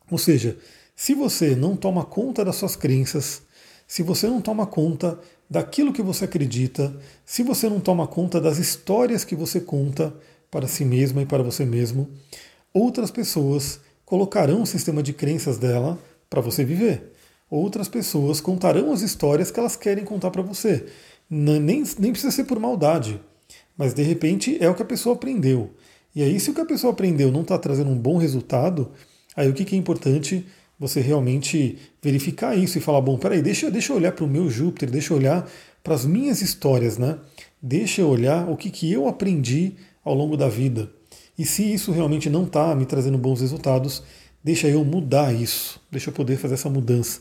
Ou 0.08 0.16
seja, 0.16 0.56
se 0.94 1.14
você 1.14 1.56
não 1.56 1.76
toma 1.76 2.04
conta 2.04 2.44
das 2.44 2.56
suas 2.56 2.76
crenças, 2.76 3.42
se 3.86 4.02
você 4.02 4.28
não 4.28 4.40
toma 4.40 4.66
conta 4.66 5.18
daquilo 5.48 5.92
que 5.92 6.02
você 6.02 6.26
acredita, 6.26 6.94
se 7.26 7.42
você 7.42 7.68
não 7.68 7.80
toma 7.80 8.06
conta 8.06 8.40
das 8.40 8.58
histórias 8.58 9.24
que 9.24 9.34
você 9.34 9.60
conta 9.60 10.14
para 10.48 10.68
si 10.68 10.84
mesma 10.84 11.22
e 11.22 11.26
para 11.26 11.42
você 11.42 11.64
mesmo, 11.64 12.08
outras 12.72 13.10
pessoas 13.10 13.80
colocarão 14.04 14.62
o 14.62 14.66
sistema 14.66 15.02
de 15.02 15.12
crenças 15.12 15.58
dela 15.58 15.98
para 16.30 16.40
você 16.40 16.64
viver. 16.64 17.12
Outras 17.50 17.88
pessoas 17.88 18.40
contarão 18.40 18.92
as 18.92 19.02
histórias 19.02 19.50
que 19.50 19.58
elas 19.58 19.74
querem 19.74 20.04
contar 20.04 20.30
para 20.30 20.40
você. 20.40 20.86
Nem, 21.28 21.82
nem 21.98 22.12
precisa 22.12 22.30
ser 22.30 22.44
por 22.44 22.60
maldade, 22.60 23.20
mas 23.76 23.92
de 23.92 24.02
repente 24.02 24.56
é 24.60 24.70
o 24.70 24.74
que 24.74 24.82
a 24.82 24.86
pessoa 24.86 25.16
aprendeu. 25.16 25.74
E 26.14 26.22
aí, 26.22 26.38
se 26.40 26.50
o 26.50 26.54
que 26.54 26.60
a 26.60 26.66
pessoa 26.66 26.92
aprendeu 26.92 27.30
não 27.30 27.42
está 27.42 27.58
trazendo 27.58 27.90
um 27.90 27.98
bom 27.98 28.16
resultado, 28.16 28.90
aí 29.36 29.48
o 29.48 29.52
que, 29.52 29.64
que 29.64 29.74
é 29.74 29.78
importante 29.78 30.46
você 30.78 31.00
realmente 31.00 31.78
verificar 32.02 32.56
isso 32.56 32.78
e 32.78 32.80
falar: 32.80 33.00
bom, 33.00 33.18
peraí, 33.18 33.42
deixa, 33.42 33.70
deixa 33.70 33.92
eu 33.92 33.96
olhar 33.96 34.12
para 34.12 34.24
o 34.24 34.28
meu 34.28 34.48
Júpiter, 34.48 34.90
deixa 34.90 35.12
eu 35.12 35.18
olhar 35.18 35.48
para 35.82 35.94
as 35.94 36.04
minhas 36.04 36.40
histórias, 36.40 36.98
né? 36.98 37.18
Deixa 37.62 38.00
eu 38.00 38.08
olhar 38.08 38.48
o 38.48 38.56
que, 38.56 38.70
que 38.70 38.90
eu 38.90 39.06
aprendi 39.06 39.74
ao 40.04 40.14
longo 40.14 40.36
da 40.36 40.48
vida. 40.48 40.90
E 41.38 41.44
se 41.44 41.62
isso 41.62 41.92
realmente 41.92 42.28
não 42.28 42.44
está 42.44 42.74
me 42.74 42.86
trazendo 42.86 43.18
bons 43.18 43.40
resultados, 43.40 44.02
deixa 44.42 44.68
eu 44.68 44.84
mudar 44.84 45.34
isso, 45.34 45.80
deixa 45.90 46.10
eu 46.10 46.14
poder 46.14 46.36
fazer 46.36 46.54
essa 46.54 46.70
mudança. 46.70 47.20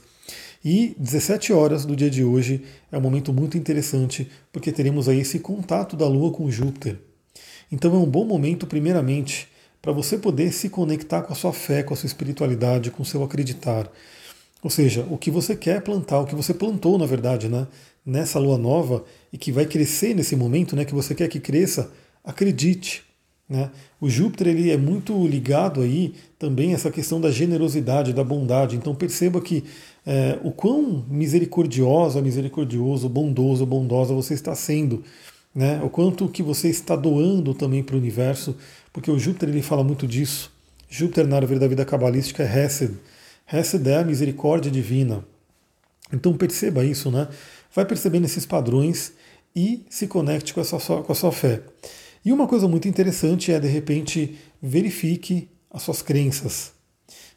E 0.64 0.94
17 0.98 1.54
horas 1.54 1.86
do 1.86 1.96
dia 1.96 2.10
de 2.10 2.24
hoje 2.24 2.64
é 2.92 2.98
um 2.98 3.02
momento 3.02 3.32
muito 3.32 3.58
interessante, 3.58 4.30
porque 4.52 4.72
teremos 4.72 5.08
aí 5.08 5.20
esse 5.20 5.40
contato 5.40 5.96
da 5.96 6.08
Lua 6.08 6.32
com 6.32 6.52
Júpiter. 6.52 6.98
Então 7.72 7.94
é 7.94 7.98
um 7.98 8.06
bom 8.06 8.26
momento, 8.26 8.68
primeiramente, 8.68 9.48
para 9.82 9.92
você 9.92 10.18
poder 10.18 10.52
se 10.52 10.70
conectar 10.70 11.22
com 11.22 11.32
a 11.32 11.36
sua 11.36 11.54
fé, 11.54 11.84
com 11.84 11.94
a 11.94 11.98
sua 11.98 12.08
espiritualidade, 12.08 12.92
com 12.92 13.04
o 13.04 13.06
seu 13.06 13.24
acreditar. 13.24 13.90
Ou 14.62 14.70
seja, 14.70 15.08
o 15.10 15.18
que 15.18 15.32
você 15.32 15.56
quer 15.56 15.82
plantar, 15.82 16.20
o 16.20 16.26
que 16.26 16.36
você 16.36 16.54
plantou, 16.54 16.98
na 16.98 17.06
verdade, 17.06 17.48
né, 17.48 17.66
nessa 18.06 18.40
lua 18.40 18.58
nova 18.58 19.06
e 19.32 19.38
que 19.38 19.52
vai 19.52 19.66
crescer 19.66 20.14
nesse 20.14 20.36
momento, 20.36 20.76
né, 20.76 20.84
que 20.84 20.94
você 20.94 21.16
quer 21.16 21.30
que 21.30 21.40
cresça, 21.40 21.90
acredite. 22.24 23.04
Né? 23.50 23.72
O 24.00 24.08
Júpiter 24.10 24.48
ele 24.48 24.70
é 24.70 24.78
muito 24.78 25.28
ligado 25.28 25.82
aí 25.82 26.14
também 26.38 26.72
a 26.72 26.76
essa 26.76 26.92
questão 26.92 27.20
da 27.20 27.32
generosidade, 27.32 28.14
da 28.14 28.24
bondade. 28.24 28.76
Então 28.76 28.94
perceba 28.94 29.42
que 29.42 29.64
é, 30.06 30.38
o 30.44 30.52
quão 30.52 31.04
misericordiosa, 31.10 32.22
misericordioso, 32.22 33.10
bondoso, 33.10 33.66
bondosa 33.66 34.14
você 34.14 34.36
está 34.36 34.54
sendo, 34.54 35.04
né? 35.54 35.82
O 35.84 35.90
quanto 35.90 36.30
que 36.30 36.44
você 36.44 36.70
está 36.70 36.96
doando 36.96 37.56
também 37.56 37.82
para 37.82 37.96
o 37.96 38.00
universo, 38.00 38.56
porque 38.94 39.10
o 39.10 39.18
Júpiter 39.18 39.50
ele 39.50 39.64
fala 39.64 39.84
muito 39.84 40.06
disso. 40.06 40.52
Júpiter 40.88 41.28
na 41.28 41.38
árvore 41.38 41.60
da 41.60 41.68
vida 41.68 41.84
cabalística 41.84 42.44
é 42.44 42.66
Hesed. 42.66 42.96
Hesed 43.52 43.88
é 43.88 43.98
a 43.98 44.04
misericórdia 44.04 44.72
divina. 44.72 45.26
Então 46.14 46.38
perceba 46.38 46.86
isso, 46.86 47.10
né? 47.10 47.28
Vai 47.74 47.86
percebendo 47.86 48.26
esses 48.26 48.46
padrões 48.46 49.14
e 49.56 49.86
se 49.90 50.08
conecte 50.08 50.54
com 50.54 50.62
com 50.64 51.12
a 51.12 51.16
sua 51.16 51.32
fé. 51.32 51.62
E 52.24 52.32
uma 52.32 52.48
coisa 52.48 52.68
muito 52.68 52.88
interessante 52.88 53.52
é, 53.52 53.60
de 53.60 53.68
repente, 53.68 54.38
verifique 54.62 55.50
as 55.72 55.82
suas 55.84 56.02
crenças. 56.02 56.74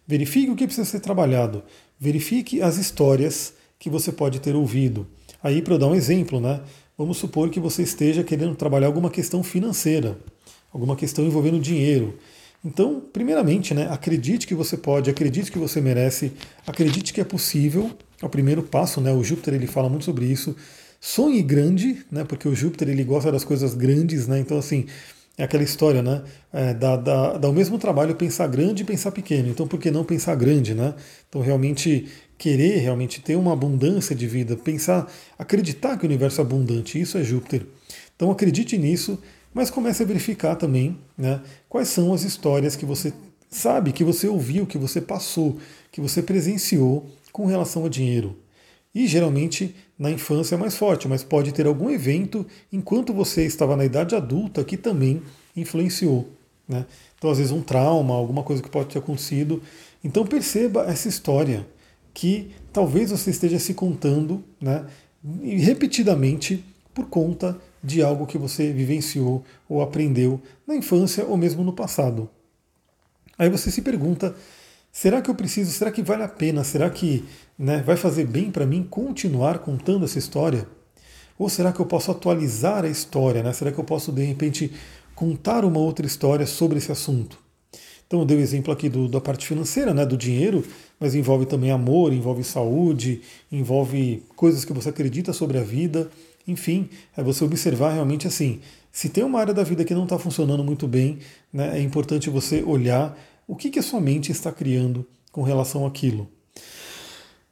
Verifique 0.06 0.50
o 0.50 0.56
que 0.56 0.66
precisa 0.66 0.88
ser 0.88 1.00
trabalhado. 1.00 1.62
Verifique 1.98 2.60
as 2.60 2.76
histórias 2.76 3.54
que 3.78 3.88
você 3.88 4.10
pode 4.10 4.40
ter 4.40 4.54
ouvido. 4.56 5.06
Aí, 5.42 5.62
para 5.62 5.74
eu 5.74 5.78
dar 5.78 5.88
um 5.88 5.94
exemplo, 5.94 6.40
né? 6.40 6.60
Vamos 6.96 7.16
supor 7.16 7.48
que 7.50 7.58
você 7.58 7.82
esteja 7.82 8.22
querendo 8.22 8.54
trabalhar 8.54 8.86
alguma 8.86 9.10
questão 9.10 9.42
financeira, 9.42 10.18
alguma 10.72 10.94
questão 10.94 11.24
envolvendo 11.24 11.58
dinheiro. 11.58 12.18
Então, 12.64 13.02
primeiramente, 13.12 13.74
né, 13.74 13.88
acredite 13.90 14.46
que 14.46 14.54
você 14.54 14.76
pode, 14.76 15.10
acredite 15.10 15.50
que 15.50 15.58
você 15.58 15.80
merece, 15.80 16.32
acredite 16.66 17.12
que 17.12 17.20
é 17.20 17.24
possível. 17.24 17.90
É 18.20 18.26
o 18.26 18.28
primeiro 18.28 18.62
passo, 18.62 19.00
né? 19.00 19.12
O 19.12 19.24
Júpiter 19.24 19.54
ele 19.54 19.66
fala 19.66 19.88
muito 19.88 20.04
sobre 20.04 20.26
isso. 20.26 20.54
Sonhe 21.04 21.42
grande, 21.42 22.04
né? 22.10 22.22
Porque 22.22 22.46
o 22.46 22.54
Júpiter 22.54 22.88
ele 22.88 23.02
gosta 23.02 23.32
das 23.32 23.42
coisas 23.42 23.74
grandes, 23.74 24.28
né? 24.28 24.38
Então, 24.38 24.56
assim, 24.56 24.86
é 25.36 25.42
aquela 25.42 25.64
história, 25.64 26.00
né? 26.00 26.22
É, 26.52 26.72
dá, 26.72 26.96
dá, 26.96 27.38
dá 27.38 27.48
o 27.48 27.52
mesmo 27.52 27.76
trabalho 27.76 28.14
pensar 28.14 28.46
grande 28.46 28.82
e 28.82 28.86
pensar 28.86 29.10
pequeno. 29.10 29.48
Então, 29.48 29.66
por 29.66 29.80
que 29.80 29.90
não 29.90 30.04
pensar 30.04 30.36
grande, 30.36 30.74
né? 30.74 30.94
Então, 31.28 31.40
realmente 31.40 32.06
querer 32.38 32.78
realmente 32.78 33.20
ter 33.20 33.34
uma 33.34 33.52
abundância 33.52 34.14
de 34.14 34.28
vida, 34.28 34.56
pensar, 34.56 35.10
acreditar 35.36 35.96
que 35.96 36.04
o 36.04 36.08
universo 36.08 36.40
é 36.40 36.44
abundante, 36.44 37.00
isso 37.00 37.18
é 37.18 37.24
Júpiter. 37.24 37.66
Então, 38.14 38.30
acredite 38.30 38.78
nisso 38.78 39.18
mas 39.54 39.70
comece 39.70 40.02
a 40.02 40.06
verificar 40.06 40.56
também 40.56 40.98
né, 41.16 41.40
quais 41.68 41.88
são 41.88 42.12
as 42.12 42.22
histórias 42.22 42.76
que 42.76 42.86
você 42.86 43.12
sabe, 43.50 43.92
que 43.92 44.04
você 44.04 44.26
ouviu, 44.26 44.66
que 44.66 44.78
você 44.78 45.00
passou, 45.00 45.58
que 45.90 46.00
você 46.00 46.22
presenciou 46.22 47.10
com 47.30 47.46
relação 47.46 47.84
a 47.84 47.88
dinheiro. 47.88 48.38
E 48.94 49.06
geralmente 49.06 49.74
na 50.02 50.10
infância 50.10 50.56
é 50.56 50.58
mais 50.58 50.76
forte, 50.76 51.06
mas 51.06 51.22
pode 51.22 51.52
ter 51.52 51.64
algum 51.64 51.88
evento 51.88 52.44
enquanto 52.72 53.14
você 53.14 53.46
estava 53.46 53.76
na 53.76 53.84
idade 53.84 54.16
adulta 54.16 54.64
que 54.64 54.76
também 54.76 55.22
influenciou. 55.56 56.28
Né? 56.68 56.84
Então, 57.16 57.30
às 57.30 57.38
vezes, 57.38 57.52
um 57.52 57.62
trauma, 57.62 58.12
alguma 58.12 58.42
coisa 58.42 58.60
que 58.60 58.68
pode 58.68 58.88
ter 58.88 58.98
acontecido. 58.98 59.62
Então, 60.02 60.26
perceba 60.26 60.90
essa 60.90 61.08
história 61.08 61.64
que 62.12 62.50
talvez 62.72 63.12
você 63.12 63.30
esteja 63.30 63.60
se 63.60 63.74
contando 63.74 64.42
né, 64.60 64.84
repetidamente 65.60 66.64
por 66.92 67.06
conta 67.06 67.56
de 67.82 68.02
algo 68.02 68.26
que 68.26 68.36
você 68.36 68.72
vivenciou 68.72 69.44
ou 69.68 69.82
aprendeu 69.82 70.42
na 70.66 70.74
infância 70.74 71.24
ou 71.24 71.36
mesmo 71.36 71.62
no 71.62 71.72
passado. 71.72 72.28
Aí 73.38 73.48
você 73.48 73.70
se 73.70 73.82
pergunta: 73.82 74.34
será 74.92 75.22
que 75.22 75.30
eu 75.30 75.34
preciso? 75.34 75.72
Será 75.72 75.90
que 75.90 76.02
vale 76.02 76.22
a 76.22 76.28
pena? 76.28 76.62
Será 76.62 76.88
que 76.90 77.24
né, 77.58 77.82
vai 77.84 77.96
fazer 77.96 78.26
bem 78.26 78.50
para 78.50 78.66
mim 78.66 78.86
continuar 78.88 79.58
contando 79.58 80.04
essa 80.04 80.18
história? 80.18 80.68
Ou 81.38 81.48
será 81.48 81.72
que 81.72 81.80
eu 81.80 81.86
posso 81.86 82.10
atualizar 82.10 82.84
a 82.84 82.88
história? 82.88 83.42
Né? 83.42 83.52
Será 83.52 83.72
que 83.72 83.78
eu 83.78 83.84
posso, 83.84 84.12
de 84.12 84.22
repente, 84.22 84.70
contar 85.14 85.64
uma 85.64 85.80
outra 85.80 86.06
história 86.06 86.46
sobre 86.46 86.78
esse 86.78 86.92
assunto? 86.92 87.42
Então 88.12 88.20
eu 88.20 88.26
dei 88.26 88.36
o 88.36 88.40
exemplo 88.40 88.70
aqui 88.70 88.90
do, 88.90 89.08
da 89.08 89.22
parte 89.22 89.46
financeira, 89.46 89.94
né, 89.94 90.04
do 90.04 90.18
dinheiro, 90.18 90.62
mas 91.00 91.14
envolve 91.14 91.46
também 91.46 91.70
amor, 91.70 92.12
envolve 92.12 92.44
saúde, 92.44 93.22
envolve 93.50 94.22
coisas 94.36 94.66
que 94.66 94.72
você 94.74 94.90
acredita 94.90 95.32
sobre 95.32 95.56
a 95.56 95.62
vida. 95.62 96.10
Enfim, 96.46 96.90
é 97.16 97.22
você 97.22 97.42
observar 97.42 97.94
realmente 97.94 98.26
assim, 98.26 98.60
se 98.92 99.08
tem 99.08 99.24
uma 99.24 99.40
área 99.40 99.54
da 99.54 99.64
vida 99.64 99.82
que 99.82 99.94
não 99.94 100.04
está 100.04 100.18
funcionando 100.18 100.62
muito 100.62 100.86
bem, 100.86 101.20
né, 101.50 101.78
é 101.78 101.80
importante 101.80 102.28
você 102.28 102.62
olhar 102.62 103.18
o 103.46 103.56
que, 103.56 103.70
que 103.70 103.78
a 103.78 103.82
sua 103.82 104.00
mente 104.00 104.30
está 104.30 104.50
criando 104.52 105.06
com 105.30 105.42
relação 105.42 105.86
àquilo. 105.86 106.28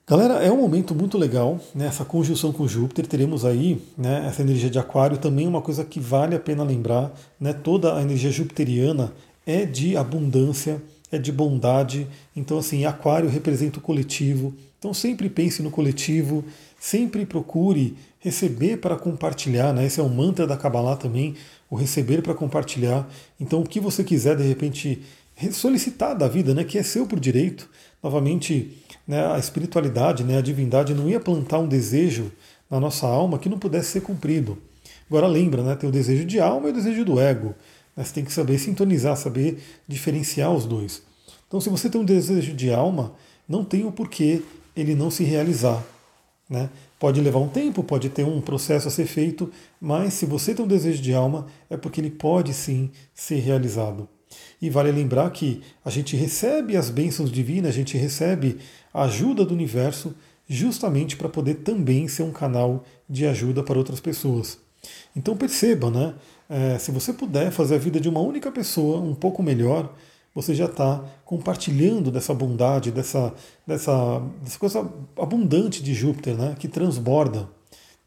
Galera, 0.06 0.42
é 0.42 0.50
um 0.50 0.56
momento 0.56 0.92
muito 0.92 1.16
legal, 1.16 1.60
né, 1.72 1.88
conjunção 2.08 2.52
com 2.52 2.66
Júpiter, 2.66 3.06
teremos 3.06 3.44
aí 3.44 3.80
né, 3.96 4.26
essa 4.26 4.42
energia 4.42 4.68
de 4.68 4.78
aquário, 4.78 5.18
também 5.18 5.46
uma 5.46 5.62
coisa 5.62 5.84
que 5.84 6.00
vale 6.00 6.34
a 6.34 6.40
pena 6.40 6.64
lembrar, 6.64 7.12
né, 7.38 7.52
toda 7.52 7.96
a 7.96 8.02
energia 8.02 8.30
jupiteriana 8.30 9.12
é 9.46 9.64
de 9.64 9.96
abundância, 9.96 10.82
é 11.12 11.18
de 11.18 11.30
bondade, 11.30 12.08
então 12.34 12.58
assim, 12.58 12.84
aquário 12.84 13.28
representa 13.28 13.78
o 13.78 13.82
coletivo, 13.82 14.52
então 14.80 14.92
sempre 14.92 15.28
pense 15.28 15.62
no 15.62 15.70
coletivo, 15.70 16.44
sempre 16.80 17.24
procure 17.24 17.96
receber 18.18 18.78
para 18.78 18.96
compartilhar, 18.96 19.72
né? 19.72 19.86
Esse 19.86 20.00
é 20.00 20.02
o 20.02 20.08
mantra 20.08 20.46
da 20.46 20.56
Kabbalah 20.56 20.96
também, 20.96 21.34
o 21.70 21.76
receber 21.76 22.22
para 22.22 22.34
compartilhar. 22.34 23.08
Então, 23.38 23.60
o 23.60 23.66
que 23.66 23.80
você 23.80 24.04
quiser, 24.04 24.36
de 24.36 24.42
repente, 24.42 25.02
solicitar 25.52 26.16
da 26.16 26.28
vida, 26.28 26.54
né? 26.54 26.64
Que 26.64 26.78
é 26.78 26.82
seu 26.82 27.06
por 27.06 27.18
direito. 27.18 27.68
Novamente, 28.02 28.78
né, 29.06 29.26
a 29.26 29.38
espiritualidade, 29.38 30.24
né, 30.24 30.38
a 30.38 30.40
divindade 30.40 30.94
não 30.94 31.08
ia 31.08 31.20
plantar 31.20 31.58
um 31.58 31.68
desejo 31.68 32.32
na 32.70 32.80
nossa 32.80 33.06
alma 33.06 33.38
que 33.38 33.48
não 33.48 33.58
pudesse 33.58 33.90
ser 33.90 34.00
cumprido. 34.02 34.56
Agora 35.08 35.26
lembra, 35.26 35.62
né, 35.62 35.74
tem 35.74 35.88
o 35.88 35.92
desejo 35.92 36.24
de 36.24 36.40
alma 36.40 36.68
e 36.68 36.70
o 36.70 36.74
desejo 36.74 37.04
do 37.04 37.20
ego. 37.20 37.54
Né, 37.96 38.04
você 38.04 38.14
tem 38.14 38.24
que 38.24 38.32
saber 38.32 38.58
sintonizar, 38.58 39.16
saber 39.16 39.58
diferenciar 39.86 40.52
os 40.52 40.64
dois. 40.64 41.02
Então, 41.46 41.60
se 41.60 41.68
você 41.68 41.90
tem 41.90 42.00
um 42.00 42.04
desejo 42.04 42.54
de 42.54 42.72
alma, 42.72 43.12
não 43.48 43.64
tem 43.64 43.84
o 43.84 43.90
porquê 43.90 44.42
ele 44.76 44.94
não 44.94 45.10
se 45.10 45.24
realizar. 45.24 45.84
Né? 46.48 46.70
Pode 46.98 47.20
levar 47.20 47.40
um 47.40 47.48
tempo, 47.48 47.82
pode 47.82 48.08
ter 48.08 48.24
um 48.24 48.40
processo 48.40 48.88
a 48.88 48.90
ser 48.90 49.06
feito, 49.06 49.50
mas 49.80 50.14
se 50.14 50.26
você 50.26 50.54
tem 50.54 50.64
um 50.64 50.68
desejo 50.68 51.02
de 51.02 51.12
alma, 51.12 51.46
é 51.68 51.76
porque 51.76 52.00
ele 52.00 52.10
pode 52.10 52.54
sim 52.54 52.90
ser 53.12 53.40
realizado. 53.40 54.08
E 54.60 54.70
vale 54.70 54.92
lembrar 54.92 55.30
que 55.30 55.62
a 55.84 55.90
gente 55.90 56.16
recebe 56.16 56.76
as 56.76 56.90
bênçãos 56.90 57.30
divinas, 57.30 57.70
a 57.70 57.76
gente 57.76 57.96
recebe 57.96 58.58
a 58.92 59.04
ajuda 59.04 59.44
do 59.44 59.54
universo 59.54 60.14
justamente 60.48 61.16
para 61.16 61.28
poder 61.28 61.56
também 61.56 62.08
ser 62.08 62.22
um 62.22 62.32
canal 62.32 62.84
de 63.08 63.26
ajuda 63.26 63.62
para 63.62 63.78
outras 63.78 64.00
pessoas. 64.00 64.58
Então 65.14 65.36
perceba, 65.36 65.90
né? 65.90 66.14
É, 66.48 66.78
se 66.78 66.90
você 66.90 67.12
puder 67.12 67.50
fazer 67.50 67.76
a 67.76 67.78
vida 67.78 68.00
de 68.00 68.08
uma 68.08 68.20
única 68.20 68.50
pessoa 68.50 69.00
um 69.00 69.14
pouco 69.14 69.42
melhor, 69.42 69.94
você 70.34 70.54
já 70.54 70.66
está 70.66 71.04
compartilhando 71.24 72.10
dessa 72.10 72.32
bondade, 72.32 72.90
dessa, 72.90 73.32
dessa, 73.66 74.22
dessa 74.42 74.58
coisa 74.58 74.90
abundante 75.16 75.82
de 75.82 75.92
Júpiter, 75.94 76.36
né, 76.36 76.56
que 76.58 76.68
transborda. 76.68 77.48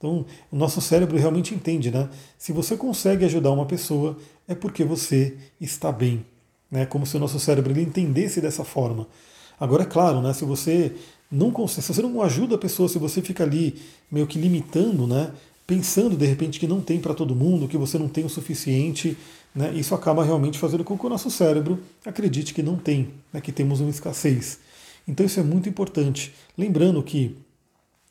Então, 0.03 0.25
o 0.51 0.57
nosso 0.57 0.81
cérebro 0.81 1.17
realmente 1.17 1.55
entende, 1.55 1.89
né? 1.89 2.09
Se 2.37 2.51
você 2.51 2.75
consegue 2.75 3.23
ajudar 3.23 3.51
uma 3.51 3.65
pessoa, 3.65 4.17
é 4.45 4.53
porque 4.53 4.83
você 4.83 5.37
está 5.61 5.93
bem, 5.93 6.25
né? 6.69 6.85
Como 6.85 7.05
se 7.05 7.15
o 7.15 7.19
nosso 7.21 7.39
cérebro 7.39 7.71
ele 7.71 7.83
entendesse 7.83 8.41
dessa 8.41 8.65
forma. 8.65 9.07
Agora, 9.57 9.83
é 9.83 9.85
claro, 9.85 10.21
né? 10.21 10.33
Se 10.33 10.43
você 10.43 10.93
não 11.31 11.51
consegue, 11.51 11.83
se 11.83 11.93
você 11.93 12.01
não 12.01 12.21
ajuda 12.21 12.55
a 12.55 12.57
pessoa, 12.57 12.89
se 12.89 12.99
você 12.99 13.21
fica 13.21 13.45
ali 13.45 13.81
meio 14.11 14.27
que 14.27 14.37
limitando, 14.37 15.07
né? 15.07 15.31
Pensando 15.65 16.17
de 16.17 16.25
repente 16.25 16.59
que 16.59 16.67
não 16.67 16.81
tem 16.81 16.99
para 16.99 17.13
todo 17.13 17.33
mundo, 17.33 17.65
que 17.65 17.77
você 17.77 17.97
não 17.97 18.09
tem 18.09 18.25
o 18.25 18.29
suficiente, 18.29 19.17
né, 19.55 19.71
isso 19.73 19.95
acaba 19.95 20.21
realmente 20.21 20.59
fazendo 20.59 20.83
com 20.83 20.97
que 20.97 21.05
o 21.05 21.09
nosso 21.09 21.31
cérebro 21.31 21.79
acredite 22.05 22.53
que 22.53 22.61
não 22.61 22.75
tem, 22.75 23.13
né, 23.31 23.39
que 23.39 23.53
temos 23.53 23.79
uma 23.79 23.89
escassez. 23.89 24.59
Então 25.07 25.25
isso 25.25 25.39
é 25.39 25.43
muito 25.43 25.69
importante. 25.69 26.33
Lembrando 26.57 27.01
que 27.01 27.37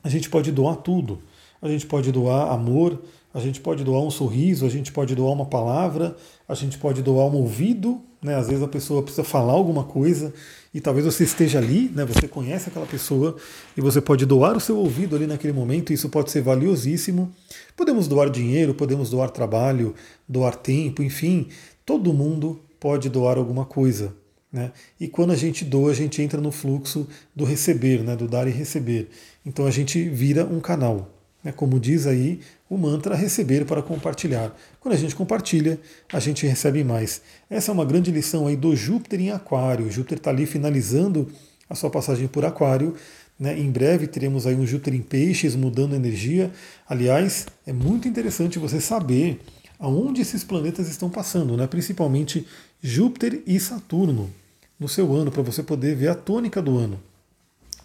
a 0.02 0.08
gente 0.08 0.30
pode 0.30 0.50
doar 0.50 0.76
tudo. 0.76 1.20
A 1.62 1.68
gente 1.68 1.86
pode 1.86 2.10
doar 2.10 2.50
amor, 2.52 3.00
a 3.32 3.38
gente 3.38 3.60
pode 3.60 3.84
doar 3.84 4.02
um 4.02 4.10
sorriso, 4.10 4.66
a 4.66 4.68
gente 4.68 4.90
pode 4.92 5.14
doar 5.14 5.32
uma 5.32 5.46
palavra, 5.46 6.16
a 6.46 6.54
gente 6.54 6.76
pode 6.76 7.02
doar 7.02 7.26
um 7.26 7.36
ouvido, 7.36 8.00
né? 8.20 8.34
Às 8.34 8.48
vezes 8.48 8.62
a 8.62 8.68
pessoa 8.68 9.02
precisa 9.02 9.24
falar 9.24 9.52
alguma 9.52 9.84
coisa 9.84 10.34
e 10.74 10.80
talvez 10.80 11.06
você 11.06 11.24
esteja 11.24 11.58
ali, 11.58 11.90
né? 11.94 12.04
Você 12.04 12.26
conhece 12.26 12.68
aquela 12.68 12.84
pessoa 12.84 13.36
e 13.76 13.80
você 13.80 14.00
pode 14.00 14.26
doar 14.26 14.56
o 14.56 14.60
seu 14.60 14.76
ouvido 14.76 15.14
ali 15.14 15.26
naquele 15.26 15.52
momento, 15.52 15.92
isso 15.92 16.08
pode 16.08 16.30
ser 16.30 16.42
valiosíssimo. 16.42 17.32
Podemos 17.76 18.08
doar 18.08 18.28
dinheiro, 18.28 18.74
podemos 18.74 19.08
doar 19.08 19.30
trabalho, 19.30 19.94
doar 20.28 20.56
tempo, 20.56 21.02
enfim, 21.02 21.46
todo 21.86 22.12
mundo 22.12 22.60
pode 22.80 23.08
doar 23.08 23.38
alguma 23.38 23.64
coisa. 23.64 24.12
Né? 24.52 24.72
E 25.00 25.08
quando 25.08 25.30
a 25.30 25.36
gente 25.36 25.64
doa, 25.64 25.92
a 25.92 25.94
gente 25.94 26.20
entra 26.20 26.40
no 26.40 26.52
fluxo 26.52 27.08
do 27.34 27.44
receber, 27.44 28.02
né? 28.02 28.14
do 28.14 28.28
dar 28.28 28.46
e 28.46 28.50
receber. 28.50 29.08
Então 29.46 29.66
a 29.66 29.70
gente 29.70 30.08
vira 30.08 30.44
um 30.44 30.60
canal. 30.60 31.08
Né? 31.42 31.52
Como 31.52 31.80
diz 31.80 32.06
aí 32.06 32.40
o 32.68 32.76
mantra, 32.76 33.14
receber 33.14 33.64
para 33.64 33.82
compartilhar. 33.82 34.54
Quando 34.80 34.94
a 34.94 34.98
gente 34.98 35.14
compartilha, 35.14 35.78
a 36.12 36.20
gente 36.20 36.46
recebe 36.46 36.84
mais. 36.84 37.22
Essa 37.50 37.70
é 37.70 37.74
uma 37.74 37.84
grande 37.84 38.10
lição 38.10 38.46
aí 38.46 38.56
do 38.56 38.74
Júpiter 38.74 39.20
em 39.20 39.30
Aquário. 39.30 39.90
Júpiter 39.90 40.18
está 40.18 40.30
ali 40.30 40.46
finalizando 40.46 41.30
a 41.68 41.74
sua 41.74 41.90
passagem 41.90 42.28
por 42.28 42.44
Aquário. 42.44 42.94
Né? 43.38 43.58
Em 43.58 43.70
breve 43.70 44.06
teremos 44.06 44.46
aí 44.46 44.54
um 44.54 44.66
Júpiter 44.66 44.94
em 44.94 45.02
Peixes 45.02 45.56
mudando 45.56 45.94
energia. 45.94 46.50
Aliás, 46.88 47.46
é 47.66 47.72
muito 47.72 48.08
interessante 48.08 48.58
você 48.58 48.80
saber 48.80 49.40
aonde 49.78 50.22
esses 50.22 50.44
planetas 50.44 50.88
estão 50.88 51.10
passando, 51.10 51.56
né? 51.56 51.66
principalmente 51.66 52.46
Júpiter 52.80 53.42
e 53.46 53.58
Saturno 53.58 54.30
no 54.78 54.88
seu 54.88 55.12
ano, 55.14 55.30
para 55.30 55.42
você 55.42 55.62
poder 55.62 55.94
ver 55.96 56.08
a 56.08 56.14
tônica 56.14 56.62
do 56.62 56.78
ano. 56.78 57.00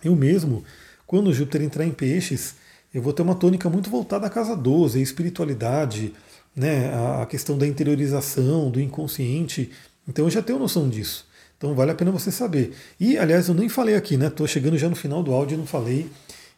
Eu 0.04 0.16
mesmo, 0.16 0.64
quando 1.06 1.34
Júpiter 1.34 1.62
entrar 1.62 1.86
em 1.86 1.92
peixes, 1.92 2.56
eu 2.94 3.02
vou 3.02 3.14
ter 3.14 3.22
uma 3.22 3.36
tônica 3.36 3.70
muito 3.70 3.90
voltada 3.90 4.28
à 4.28 4.30
casa 4.30 4.56
12, 4.56 5.00
à 5.00 5.02
espiritualidade, 5.02 6.14
né, 6.56 6.92
a 7.22 7.26
questão 7.26 7.58
da 7.58 7.68
interiorização, 7.68 8.72
do 8.72 8.82
inconsciente. 8.82 9.72
Então 10.08 10.26
eu 10.26 10.32
já 10.32 10.42
tenho 10.42 10.58
noção 10.58 10.90
disso. 10.90 11.28
Então 11.58 11.74
vale 11.74 11.92
a 11.92 11.96
pena 11.96 12.12
você 12.12 12.32
saber. 12.32 12.74
E, 13.00 13.18
aliás, 13.18 13.48
eu 13.48 13.54
nem 13.54 13.68
falei 13.68 13.96
aqui, 13.96 14.16
né? 14.16 14.28
Estou 14.28 14.48
chegando 14.48 14.78
já 14.78 14.88
no 14.88 14.96
final 14.96 15.24
do 15.24 15.34
áudio 15.34 15.56
e 15.56 15.58
não 15.58 15.66
falei. 15.66 16.08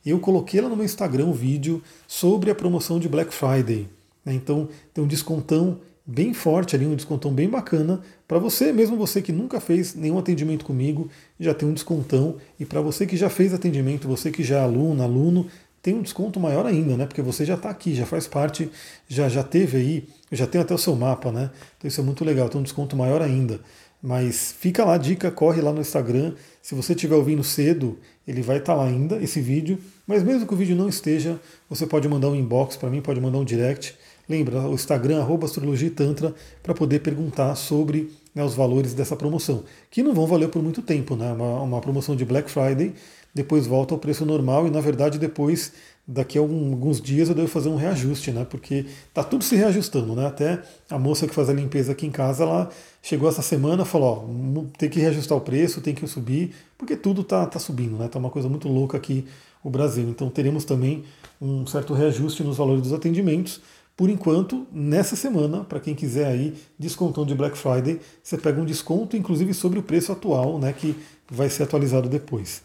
Eu 0.06 0.20
coloquei 0.20 0.62
lá 0.62 0.70
no 0.70 0.76
meu 0.76 0.86
Instagram 0.86 1.26
um 1.26 1.34
vídeo 1.34 1.82
sobre 2.08 2.52
a 2.52 2.56
promoção 2.56 3.00
de 3.00 3.08
Black 3.08 3.34
Friday. 3.34 3.88
Né? 4.26 4.34
Então 4.34 4.70
tem 4.94 5.04
um 5.04 5.08
descontão 5.08 5.80
bem 6.06 6.34
forte 6.34 6.76
ali, 6.76 6.86
um 6.86 6.96
descontão 6.96 7.32
bem 7.32 7.48
bacana 7.48 8.02
para 8.28 8.40
você, 8.40 8.74
mesmo 8.74 8.98
você 8.98 9.22
que 9.22 9.32
nunca 9.32 9.60
fez 9.60 9.94
nenhum 9.94 10.18
atendimento 10.18 10.66
comigo, 10.66 11.08
já 11.40 11.54
tem 11.54 11.68
um 11.68 11.74
descontão. 11.74 12.38
E 12.60 12.66
para 12.66 12.82
você 12.82 13.06
que 13.06 13.16
já 13.16 13.30
fez 13.30 13.54
atendimento, 13.54 14.08
você 14.08 14.32
que 14.32 14.44
já 14.44 14.58
é 14.58 14.62
aluno, 14.62 15.04
aluno, 15.04 15.48
tem 15.82 15.94
um 15.94 16.02
desconto 16.02 16.40
maior 16.40 16.66
ainda, 16.66 16.98
né? 16.98 17.06
Porque 17.06 17.22
você 17.22 17.46
já 17.46 17.56
está 17.56 17.70
aqui, 17.70 17.96
já 17.96 18.06
faz 18.06 18.28
parte, 18.28 18.70
já, 19.08 19.30
já 19.30 19.44
teve 19.44 19.78
aí, 19.78 20.08
já 20.32 20.46
tem 20.46 20.60
até 20.60 20.74
o 20.74 20.78
seu 20.78 20.96
mapa, 20.96 21.32
né? 21.32 21.50
Então 21.78 21.88
isso 21.88 22.02
é 22.02 22.04
muito 22.04 22.26
legal, 22.26 22.50
tem 22.50 22.60
um 22.60 22.64
desconto 22.64 22.96
maior 22.96 23.22
ainda. 23.22 23.60
Mas 24.02 24.54
fica 24.58 24.86
lá, 24.86 24.98
dica, 24.98 25.30
corre 25.30 25.62
lá 25.62 25.74
no 25.74 25.82
Instagram. 25.82 26.34
Se 26.62 26.74
você 26.74 26.94
estiver 26.94 27.16
ouvindo 27.16 27.44
cedo, 27.44 27.98
ele 28.28 28.42
vai 28.42 28.58
estar 28.58 28.74
tá 28.74 28.82
lá 28.82 28.88
ainda, 28.88 29.18
esse 29.22 29.42
vídeo. 29.42 29.78
Mas 30.08 30.24
mesmo 30.24 30.48
que 30.48 30.54
o 30.54 30.58
vídeo 30.58 30.76
não 30.76 30.88
esteja, 30.88 31.40
você 31.70 31.86
pode 31.86 32.08
mandar 32.08 32.30
um 32.30 32.36
inbox 32.36 32.78
para 32.78 32.90
mim, 32.90 33.02
pode 33.02 33.20
mandar 33.20 33.40
um 33.40 33.46
direct 33.46 33.96
Lembra, 34.30 34.62
o 34.62 34.76
Instagram, 34.76 35.22
arroba 35.22 35.48
Astrologia 35.48 35.90
Tantra, 35.90 36.36
para 36.62 36.76
poder 36.76 37.00
perguntar 37.00 37.56
sobre 37.56 38.12
né, 38.36 38.44
os 38.44 38.54
valores 38.54 38.94
dessa 38.94 39.16
promoção, 39.16 39.64
que 39.90 40.04
não 40.04 40.14
vão 40.14 40.28
valer 40.28 40.50
por 40.50 40.62
muito 40.62 40.84
tempo, 40.84 41.16
né? 41.16 41.32
Uma, 41.32 41.64
uma, 41.64 41.82
promoção 41.82 42.16
de 42.16 42.24
Black 42.24 42.48
Friday, 42.52 42.94
depois 43.34 43.68
volta 43.68 43.94
ao 43.94 44.00
preço 44.00 44.26
normal 44.26 44.68
e, 44.68 44.70
na 44.70 44.82
verdade, 44.82 45.18
depois, 45.18 45.74
daqui 46.08 46.38
a 46.38 46.42
alguns 46.42 47.02
dias, 47.02 47.30
eu 47.30 47.36
devo 47.36 47.48
fazer 47.48 47.70
um 47.70 47.76
reajuste, 47.76 48.32
né? 48.32 48.46
Porque 48.50 48.86
tá 49.14 49.24
tudo 49.24 49.44
se 49.44 49.56
reajustando, 49.56 50.16
né? 50.16 50.28
Até 50.28 50.62
a 50.90 50.98
moça 50.98 51.28
que 51.28 51.34
faz 51.34 51.50
a 51.50 51.54
limpeza 51.54 51.92
aqui 51.92 52.06
em 52.06 52.12
casa, 52.12 52.44
ela 52.44 52.70
chegou 53.02 53.30
essa 53.30 53.42
semana 53.42 53.84
e 53.84 53.86
falou: 53.86 54.28
ó, 54.58 54.64
tem 54.78 54.90
que 54.90 55.00
reajustar 55.00 55.38
o 55.38 55.42
preço, 55.42 55.82
tem 55.82 55.94
que 55.94 56.06
subir, 56.08 56.54
porque 56.78 56.96
tudo 56.96 57.24
tá, 57.24 57.46
tá 57.46 57.60
subindo, 57.60 57.98
né? 57.98 58.08
Tá 58.08 58.20
uma 58.20 58.30
coisa 58.30 58.50
muito 58.50 58.68
louca 58.68 58.98
aqui 58.98 59.26
o 59.64 59.70
Brasil. 59.70 60.08
Então 60.10 60.30
teremos 60.30 60.66
também 60.66 61.04
um 61.42 61.66
certo 61.68 61.94
reajuste 61.94 62.44
nos 62.44 62.58
valores 62.58 62.84
dos 62.84 62.94
atendimentos 62.94 63.62
por 64.00 64.10
enquanto, 64.10 64.66
nessa 64.72 65.18
semana, 65.18 65.66
para 65.66 65.78
quem 65.78 65.94
quiser 65.94 66.26
aí, 66.26 66.54
descontão 66.80 67.26
de 67.26 67.36
Black 67.36 67.58
Friday, 67.58 68.00
você 68.24 68.38
pega 68.38 68.62
um 68.62 68.64
desconto, 68.64 69.18
inclusive 69.18 69.54
sobre 69.54 69.78
o 69.78 69.84
preço 69.84 70.14
atual, 70.14 70.58
né, 70.58 70.72
que 70.72 70.96
vai 71.30 71.50
ser 71.50 71.64
atualizado 71.64 72.08
depois. 72.08 72.62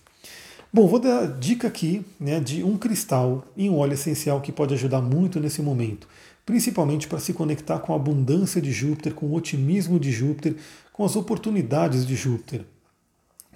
Bom, 0.74 0.88
vou 0.88 0.98
dar 0.98 1.28
dica 1.38 1.68
aqui 1.68 2.04
né, 2.18 2.40
de 2.40 2.64
um 2.64 2.76
cristal 2.76 3.46
e 3.56 3.70
um 3.70 3.78
óleo 3.78 3.94
essencial 3.94 4.40
que 4.40 4.50
pode 4.50 4.74
ajudar 4.74 5.00
muito 5.00 5.38
nesse 5.38 5.62
momento, 5.62 6.08
principalmente 6.44 7.06
para 7.06 7.20
se 7.20 7.32
conectar 7.32 7.78
com 7.78 7.92
a 7.92 7.96
abundância 7.96 8.60
de 8.60 8.72
Júpiter, 8.72 9.14
com 9.14 9.26
o 9.26 9.34
otimismo 9.36 10.00
de 10.00 10.10
Júpiter, 10.10 10.56
com 10.92 11.04
as 11.04 11.14
oportunidades 11.14 12.04
de 12.04 12.16
Júpiter. 12.16 12.62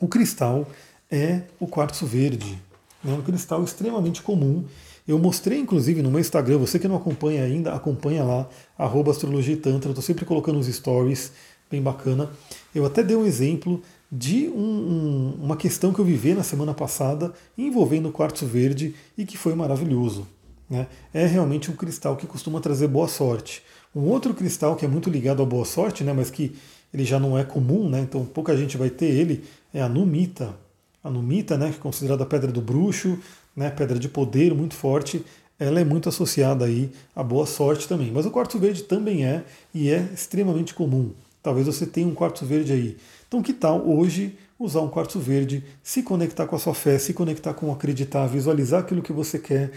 O 0.01 0.07
cristal 0.07 0.69
é 1.11 1.43
o 1.59 1.67
quartzo 1.67 2.07
verde, 2.07 2.57
né, 3.03 3.13
um 3.13 3.23
cristal 3.23 3.65
extremamente 3.65 4.23
comum 4.23 4.65
eu 5.09 5.19
mostrei, 5.19 5.59
inclusive, 5.59 6.03
no 6.03 6.11
meu 6.11 6.21
Instagram, 6.21 6.59
você 6.59 6.79
que 6.79 6.87
não 6.87 6.97
acompanha 6.97 7.43
ainda, 7.43 7.73
acompanha 7.73 8.23
lá, 8.23 8.47
astrologia 8.79 9.55
e 9.55 9.57
tantra, 9.57 9.89
estou 9.89 10.03
sempre 10.03 10.27
colocando 10.27 10.59
uns 10.59 10.67
stories, 10.67 11.33
bem 11.71 11.81
bacana. 11.81 12.31
Eu 12.75 12.85
até 12.85 13.03
dei 13.03 13.17
um 13.17 13.25
exemplo 13.25 13.83
de 14.11 14.49
um, 14.49 14.61
um, 14.61 15.45
uma 15.45 15.57
questão 15.57 15.93
que 15.93 15.99
eu 15.99 16.05
vivi 16.05 16.33
na 16.33 16.43
semana 16.43 16.73
passada 16.73 17.33
envolvendo 17.57 18.09
o 18.09 18.13
quartzo 18.13 18.47
verde 18.47 18.95
e 19.17 19.25
que 19.25 19.37
foi 19.37 19.55
maravilhoso. 19.55 20.27
Né? 20.69 20.87
É 21.13 21.27
realmente 21.27 21.71
um 21.71 21.77
cristal 21.77 22.17
que 22.17 22.27
costuma 22.27 22.61
trazer 22.61 22.89
boa 22.89 23.09
sorte. 23.09 23.63
Um 23.95 24.03
outro 24.03 24.35
cristal 24.35 24.77
que 24.77 24.85
é 24.85 24.89
muito 24.89 25.11
ligado 25.11 25.43
à 25.43 25.47
boa 25.47 25.65
sorte, 25.65 26.05
né, 26.05 26.13
mas 26.13 26.31
que 26.31 26.55
ele 26.93 27.05
já 27.05 27.19
não 27.19 27.39
é 27.39 27.45
comum, 27.45 27.89
né, 27.89 28.01
então 28.01 28.25
pouca 28.25 28.57
gente 28.57 28.77
vai 28.77 28.91
ter 28.91 29.07
ele, 29.07 29.45
é 29.73 29.83
a 29.83 29.89
numita. 29.89 30.55
A 31.03 31.11
numita, 31.11 31.57
né, 31.57 31.71
que 31.71 31.77
é 31.77 31.81
considerada 31.81 32.23
a 32.23 32.27
pedra 32.27 32.53
do 32.53 32.61
bruxo, 32.61 33.19
né, 33.57 33.71
pedra 33.71 33.99
de 33.99 34.09
poder 34.09 34.55
muito 34.55 34.75
forte, 34.75 35.25
ela 35.59 35.81
é 35.81 35.85
muito 35.85 36.09
associada 36.09 36.65
aí 36.65 36.91
à 37.17 37.23
boa 37.23 37.47
sorte 37.47 37.89
também. 37.89 38.13
Mas 38.13 38.25
o 38.27 38.31
quartzo 38.31 38.59
verde 38.59 38.85
também 38.85 39.25
é 39.25 39.45
e 39.75 39.91
é 39.91 40.09
extremamente 40.15 40.75
comum. 40.75 41.11
Talvez 41.49 41.67
você 41.67 41.87
tenha 41.87 42.07
um 42.07 42.15
quartzo 42.15 42.45
verde 42.45 42.75
aí. 42.75 42.99
Então 43.27 43.43
que 43.43 43.55
tal 43.55 43.89
hoje 43.89 44.37
usar 44.59 44.83
um 44.83 44.89
quartzo 44.91 45.19
verde, 45.19 45.65
se 45.83 46.03
conectar 46.03 46.47
com 46.47 46.55
a 46.55 46.59
sua 46.59 46.75
fé, 46.75 46.99
se 46.99 47.15
conectar 47.15 47.55
com 47.55 47.73
acreditar, 47.73 48.27
visualizar 48.27 48.81
aquilo 48.81 49.01
que 49.01 49.15
você 49.15 49.39
quer, 49.39 49.71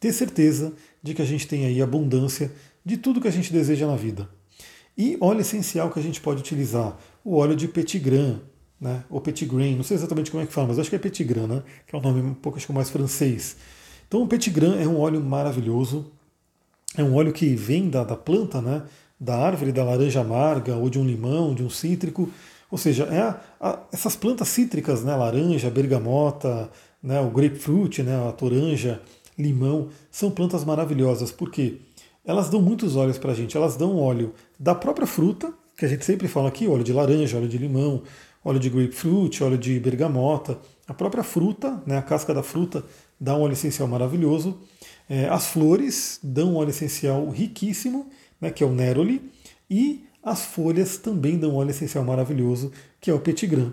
ter 0.00 0.10
certeza 0.10 0.72
de 1.02 1.12
que 1.12 1.20
a 1.20 1.26
gente 1.26 1.46
tem 1.46 1.66
aí 1.66 1.82
abundância 1.82 2.50
de 2.82 2.96
tudo 2.96 3.20
que 3.20 3.28
a 3.28 3.30
gente 3.30 3.52
deseja 3.52 3.86
na 3.86 3.94
vida. 3.94 4.26
E 4.96 5.18
óleo 5.20 5.42
essencial 5.42 5.90
que 5.90 5.98
a 5.98 6.02
gente 6.02 6.18
pode 6.18 6.40
utilizar, 6.40 6.96
o 7.22 7.36
óleo 7.36 7.54
de 7.54 7.68
petigram, 7.68 8.40
né? 8.80 9.04
ou 9.10 9.20
petit 9.20 9.44
grain, 9.44 9.76
não 9.76 9.84
sei 9.84 9.98
exatamente 9.98 10.30
como 10.30 10.42
é 10.42 10.46
que 10.46 10.52
fala, 10.54 10.68
mas 10.68 10.78
acho 10.78 10.88
que 10.88 10.96
é 10.96 10.98
petit 10.98 11.24
grain, 11.24 11.46
né? 11.46 11.62
que 11.86 11.94
é 11.94 11.98
um 11.98 12.00
nome 12.00 12.22
um 12.22 12.32
pouco 12.32 12.56
acho 12.56 12.66
que 12.66 12.72
mais 12.72 12.88
francês. 12.88 13.54
Então 14.08 14.22
o 14.22 14.26
petit 14.26 14.48
grain 14.48 14.82
é 14.82 14.88
um 14.88 14.98
óleo 14.98 15.20
maravilhoso, 15.20 16.10
é 16.96 17.02
um 17.02 17.14
óleo 17.14 17.34
que 17.34 17.54
vem 17.54 17.90
da, 17.90 18.02
da 18.02 18.16
planta, 18.16 18.62
né? 18.62 18.82
Da 19.20 19.36
árvore 19.36 19.72
da 19.72 19.84
laranja 19.84 20.20
amarga, 20.20 20.76
ou 20.76 20.88
de 20.88 20.98
um 20.98 21.04
limão, 21.04 21.54
de 21.54 21.62
um 21.62 21.70
cítrico, 21.70 22.28
ou 22.70 22.78
seja, 22.78 23.04
é 23.04 23.20
a, 23.20 23.40
a, 23.60 23.78
essas 23.92 24.14
plantas 24.14 24.48
cítricas, 24.48 25.02
né? 25.02 25.14
laranja, 25.14 25.70
bergamota, 25.70 26.70
né? 27.02 27.20
o 27.20 27.30
grapefruit, 27.30 28.02
né? 28.02 28.28
a 28.28 28.32
toranja, 28.32 29.00
limão, 29.38 29.88
são 30.10 30.30
plantas 30.30 30.64
maravilhosas, 30.64 31.32
porque 31.32 31.80
elas 32.24 32.50
dão 32.50 32.60
muitos 32.60 32.94
óleos 32.96 33.18
para 33.18 33.32
a 33.32 33.34
gente, 33.34 33.56
elas 33.56 33.76
dão 33.76 33.96
óleo 33.96 34.34
da 34.58 34.74
própria 34.74 35.06
fruta, 35.06 35.52
que 35.76 35.84
a 35.84 35.88
gente 35.88 36.04
sempre 36.04 36.28
fala 36.28 36.48
aqui, 36.48 36.68
óleo 36.68 36.84
de 36.84 36.92
laranja, 36.92 37.36
óleo 37.36 37.48
de 37.48 37.56
limão, 37.56 38.02
óleo 38.44 38.58
de 38.58 38.68
grapefruit, 38.68 39.42
óleo 39.42 39.56
de 39.56 39.78
bergamota, 39.80 40.58
a 40.86 40.94
própria 40.94 41.22
fruta, 41.22 41.82
né, 41.86 41.98
a 41.98 42.02
casca 42.02 42.34
da 42.34 42.42
fruta 42.42 42.84
dá 43.20 43.36
um 43.36 43.42
óleo 43.42 43.52
essencial 43.52 43.86
maravilhoso. 43.86 44.58
É, 45.08 45.28
as 45.28 45.46
flores 45.46 46.18
dão 46.22 46.52
um 46.52 46.56
óleo 46.56 46.70
essencial 46.70 47.28
riquíssimo, 47.30 48.08
né, 48.40 48.50
que 48.50 48.62
é 48.62 48.66
o 48.66 48.74
neroli, 48.74 49.22
e 49.70 50.04
as 50.22 50.44
folhas 50.44 50.96
também 50.98 51.38
dão 51.38 51.52
um 51.52 51.56
óleo 51.56 51.70
essencial 51.70 52.04
maravilhoso, 52.04 52.72
que 53.00 53.10
é 53.10 53.14
o 53.14 53.20
petigram. 53.20 53.72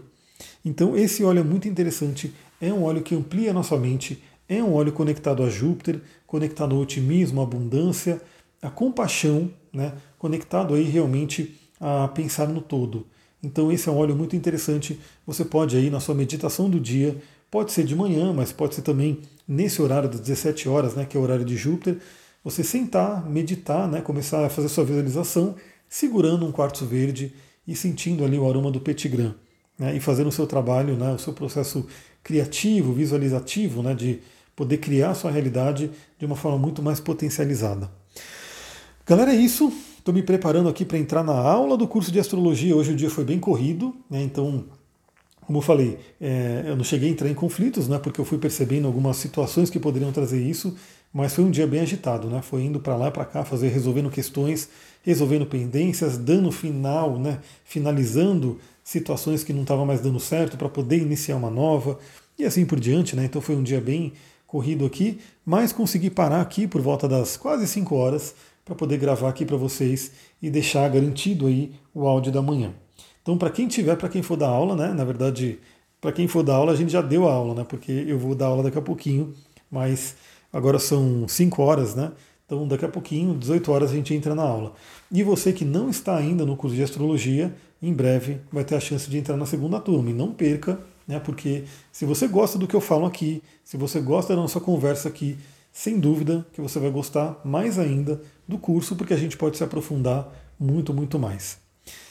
Então 0.63 0.97
esse 0.97 1.23
óleo 1.23 1.39
é 1.39 1.43
muito 1.43 1.67
interessante, 1.67 2.33
é 2.59 2.71
um 2.71 2.83
óleo 2.83 3.01
que 3.01 3.15
amplia 3.15 3.51
a 3.51 3.53
nossa 3.53 3.77
mente, 3.77 4.21
é 4.47 4.61
um 4.63 4.73
óleo 4.73 4.91
conectado 4.91 5.43
a 5.43 5.49
Júpiter, 5.49 6.01
conectado 6.27 6.75
ao 6.75 6.81
otimismo, 6.81 7.41
à 7.41 7.43
abundância, 7.43 8.21
à 8.61 8.69
compaixão, 8.69 9.51
né, 9.73 9.93
conectado 10.17 10.73
aí 10.73 10.83
realmente 10.83 11.55
a 11.79 12.07
pensar 12.07 12.47
no 12.47 12.61
todo. 12.61 13.07
Então 13.41 13.71
esse 13.71 13.87
é 13.89 13.91
um 13.91 13.97
óleo 13.97 14.15
muito 14.15 14.35
interessante. 14.35 14.99
Você 15.25 15.45
pode 15.45 15.77
aí 15.77 15.89
na 15.89 15.99
sua 15.99 16.15
meditação 16.15 16.69
do 16.69 16.79
dia, 16.79 17.15
pode 17.51 17.71
ser 17.71 17.83
de 17.83 17.95
manhã, 17.95 18.33
mas 18.33 18.51
pode 18.51 18.75
ser 18.75 18.81
também 18.81 19.19
nesse 19.47 19.81
horário 19.81 20.09
das 20.09 20.19
17 20.19 20.67
horas, 20.67 20.95
né, 20.95 21.05
que 21.05 21.15
é 21.15 21.19
o 21.19 21.23
horário 21.23 21.45
de 21.45 21.55
Júpiter, 21.55 21.97
você 22.45 22.63
sentar, 22.63 23.27
meditar, 23.27 23.87
né, 23.87 24.01
começar 24.01 24.45
a 24.45 24.49
fazer 24.49 24.69
sua 24.69 24.85
visualização, 24.85 25.55
segurando 25.89 26.45
um 26.45 26.51
quartzo 26.51 26.85
verde 26.85 27.33
e 27.67 27.75
sentindo 27.75 28.23
ali 28.23 28.37
o 28.37 28.47
aroma 28.47 28.69
do 28.69 28.79
petigram, 28.79 29.33
né, 29.79 29.97
e 29.97 29.99
fazendo 29.99 30.27
o 30.27 30.31
seu 30.31 30.45
trabalho, 30.45 30.95
né, 30.95 31.11
o 31.11 31.17
seu 31.17 31.33
processo 31.33 31.87
criativo, 32.23 32.93
visualizativo, 32.93 33.81
né, 33.81 33.95
de 33.95 34.19
poder 34.55 34.77
criar 34.77 35.09
a 35.09 35.15
sua 35.15 35.31
realidade 35.31 35.89
de 36.19 36.25
uma 36.25 36.35
forma 36.35 36.59
muito 36.59 36.83
mais 36.83 36.99
potencializada. 36.99 37.89
Galera, 39.07 39.33
é 39.33 39.35
isso. 39.35 39.73
Estou 39.97 40.13
me 40.13 40.21
preparando 40.21 40.69
aqui 40.69 40.85
para 40.85 40.99
entrar 40.99 41.23
na 41.23 41.33
aula 41.33 41.75
do 41.75 41.87
curso 41.87 42.11
de 42.11 42.19
astrologia. 42.19 42.75
Hoje 42.75 42.91
o 42.91 42.95
dia 42.95 43.09
foi 43.09 43.23
bem 43.23 43.39
corrido, 43.39 43.95
né? 44.07 44.21
então, 44.21 44.65
como 45.41 45.57
eu 45.57 45.61
falei, 45.63 45.97
é, 46.21 46.63
eu 46.67 46.75
não 46.75 46.83
cheguei 46.83 47.09
a 47.09 47.11
entrar 47.11 47.27
em 47.27 47.33
conflitos, 47.33 47.87
né? 47.87 47.97
porque 47.97 48.21
eu 48.21 48.25
fui 48.25 48.37
percebendo 48.37 48.85
algumas 48.85 49.17
situações 49.17 49.69
que 49.69 49.79
poderiam 49.79 50.11
trazer 50.11 50.39
isso, 50.39 50.75
mas 51.15 51.33
foi 51.33 51.45
um 51.45 51.49
dia 51.49 51.65
bem 51.65 51.79
agitado, 51.79 52.29
né? 52.29 52.41
Foi 52.41 52.61
indo 52.61 52.77
para 52.77 52.97
lá 52.97 53.09
para 53.09 53.23
cá, 53.23 53.45
fazer 53.45 53.69
resolvendo 53.69 54.09
questões, 54.09 54.67
resolvendo 55.01 55.45
pendências, 55.45 56.17
dando 56.17 56.51
final, 56.51 57.17
né? 57.17 57.39
Finalizando 57.63 58.59
situações 58.83 59.41
que 59.41 59.53
não 59.53 59.61
estavam 59.61 59.85
mais 59.85 60.01
dando 60.01 60.19
certo 60.19 60.57
para 60.57 60.67
poder 60.67 60.97
iniciar 60.97 61.37
uma 61.37 61.49
nova 61.49 61.97
e 62.37 62.43
assim 62.43 62.65
por 62.65 62.81
diante, 62.81 63.15
né? 63.15 63.23
Então 63.23 63.41
foi 63.41 63.55
um 63.55 63.63
dia 63.63 63.79
bem 63.79 64.11
corrido 64.45 64.85
aqui, 64.85 65.21
mas 65.45 65.71
consegui 65.71 66.09
parar 66.09 66.41
aqui 66.41 66.67
por 66.67 66.81
volta 66.81 67.07
das 67.07 67.37
quase 67.37 67.65
5 67.65 67.95
horas 67.95 68.35
para 68.65 68.75
poder 68.75 68.97
gravar 68.97 69.29
aqui 69.29 69.45
para 69.45 69.55
vocês 69.55 70.11
e 70.41 70.49
deixar 70.49 70.89
garantido 70.89 71.47
aí 71.47 71.71
o 71.93 72.05
áudio 72.05 72.29
da 72.29 72.41
manhã. 72.41 72.73
Então, 73.21 73.37
para 73.37 73.49
quem 73.49 73.69
tiver, 73.69 73.95
para 73.95 74.09
quem 74.09 74.21
for 74.21 74.35
dar 74.35 74.49
aula, 74.49 74.75
né? 74.75 74.93
Na 74.93 75.05
verdade, 75.05 75.59
para 76.01 76.11
quem 76.11 76.27
for 76.27 76.43
dar 76.43 76.55
aula, 76.55 76.73
a 76.73 76.75
gente 76.75 76.91
já 76.91 77.01
deu 77.01 77.25
a 77.25 77.31
aula, 77.31 77.55
né? 77.55 77.63
Porque 77.63 78.03
eu 78.05 78.19
vou 78.19 78.35
dar 78.35 78.47
aula 78.47 78.63
daqui 78.63 78.77
a 78.77 78.81
pouquinho, 78.81 79.33
mas 79.71 80.13
Agora 80.55 80.79
são 80.79 81.27
5 81.27 81.61
horas, 81.61 81.95
né? 81.95 82.13
Então 82.45 82.65
daqui 82.65 82.85
a 82.85 82.87
pouquinho, 82.87 83.37
18 83.37 83.69
horas, 83.73 83.91
a 83.91 83.93
gente 83.93 84.13
entra 84.13 84.33
na 84.33 84.43
aula. 84.43 84.71
E 85.11 85.21
você 85.21 85.51
que 85.51 85.65
não 85.65 85.89
está 85.89 86.15
ainda 86.15 86.45
no 86.45 86.55
curso 86.55 86.73
de 86.73 86.81
astrologia, 86.81 87.53
em 87.81 87.93
breve 87.93 88.39
vai 88.49 88.63
ter 88.63 88.75
a 88.75 88.79
chance 88.79 89.09
de 89.09 89.17
entrar 89.17 89.35
na 89.35 89.45
segunda 89.45 89.81
turma. 89.81 90.11
E 90.11 90.13
não 90.13 90.31
perca, 90.31 90.79
né? 91.05 91.19
Porque 91.19 91.65
se 91.91 92.05
você 92.05 92.25
gosta 92.25 92.57
do 92.57 92.67
que 92.67 92.73
eu 92.73 92.79
falo 92.79 93.05
aqui, 93.05 93.43
se 93.65 93.75
você 93.75 93.99
gosta 93.99 94.33
da 94.33 94.41
nossa 94.41 94.61
conversa 94.61 95.09
aqui, 95.09 95.37
sem 95.73 95.99
dúvida 95.99 96.47
que 96.53 96.61
você 96.61 96.79
vai 96.79 96.89
gostar 96.89 97.37
mais 97.43 97.77
ainda 97.77 98.21
do 98.47 98.57
curso, 98.57 98.95
porque 98.95 99.13
a 99.13 99.17
gente 99.17 99.35
pode 99.35 99.57
se 99.57 99.63
aprofundar 99.65 100.33
muito, 100.57 100.93
muito 100.93 101.19
mais. 101.19 101.57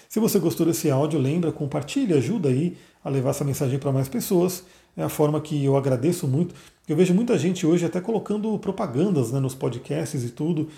Se 0.07 0.21
você 0.21 0.39
gostou 0.39 0.67
desse 0.67 0.91
áudio, 0.91 1.19
lembra, 1.19 1.51
compartilhe, 1.51 2.13
ajuda 2.13 2.51
aí 2.51 2.77
a 3.03 3.09
levar 3.09 3.31
essa 3.31 3.43
mensagem 3.43 3.79
para 3.79 3.91
mais 3.91 4.07
pessoas. 4.07 4.65
É 4.97 5.03
a 5.03 5.09
forma 5.09 5.41
que 5.41 5.65
eu 5.65 5.77
agradeço 5.77 6.27
muito. 6.27 6.55
Eu 6.89 6.97
vejo 6.97 7.15
muita 7.15 7.39
gente 7.39 7.67
hoje 7.67 7.85
até 7.85 8.01
colocando 8.01 8.59
propagandas 8.59 9.33
né, 9.33 9.41
nos 9.41 9.55
podcasts 9.55 10.23
e 10.23 10.31
tudo. 10.31 10.69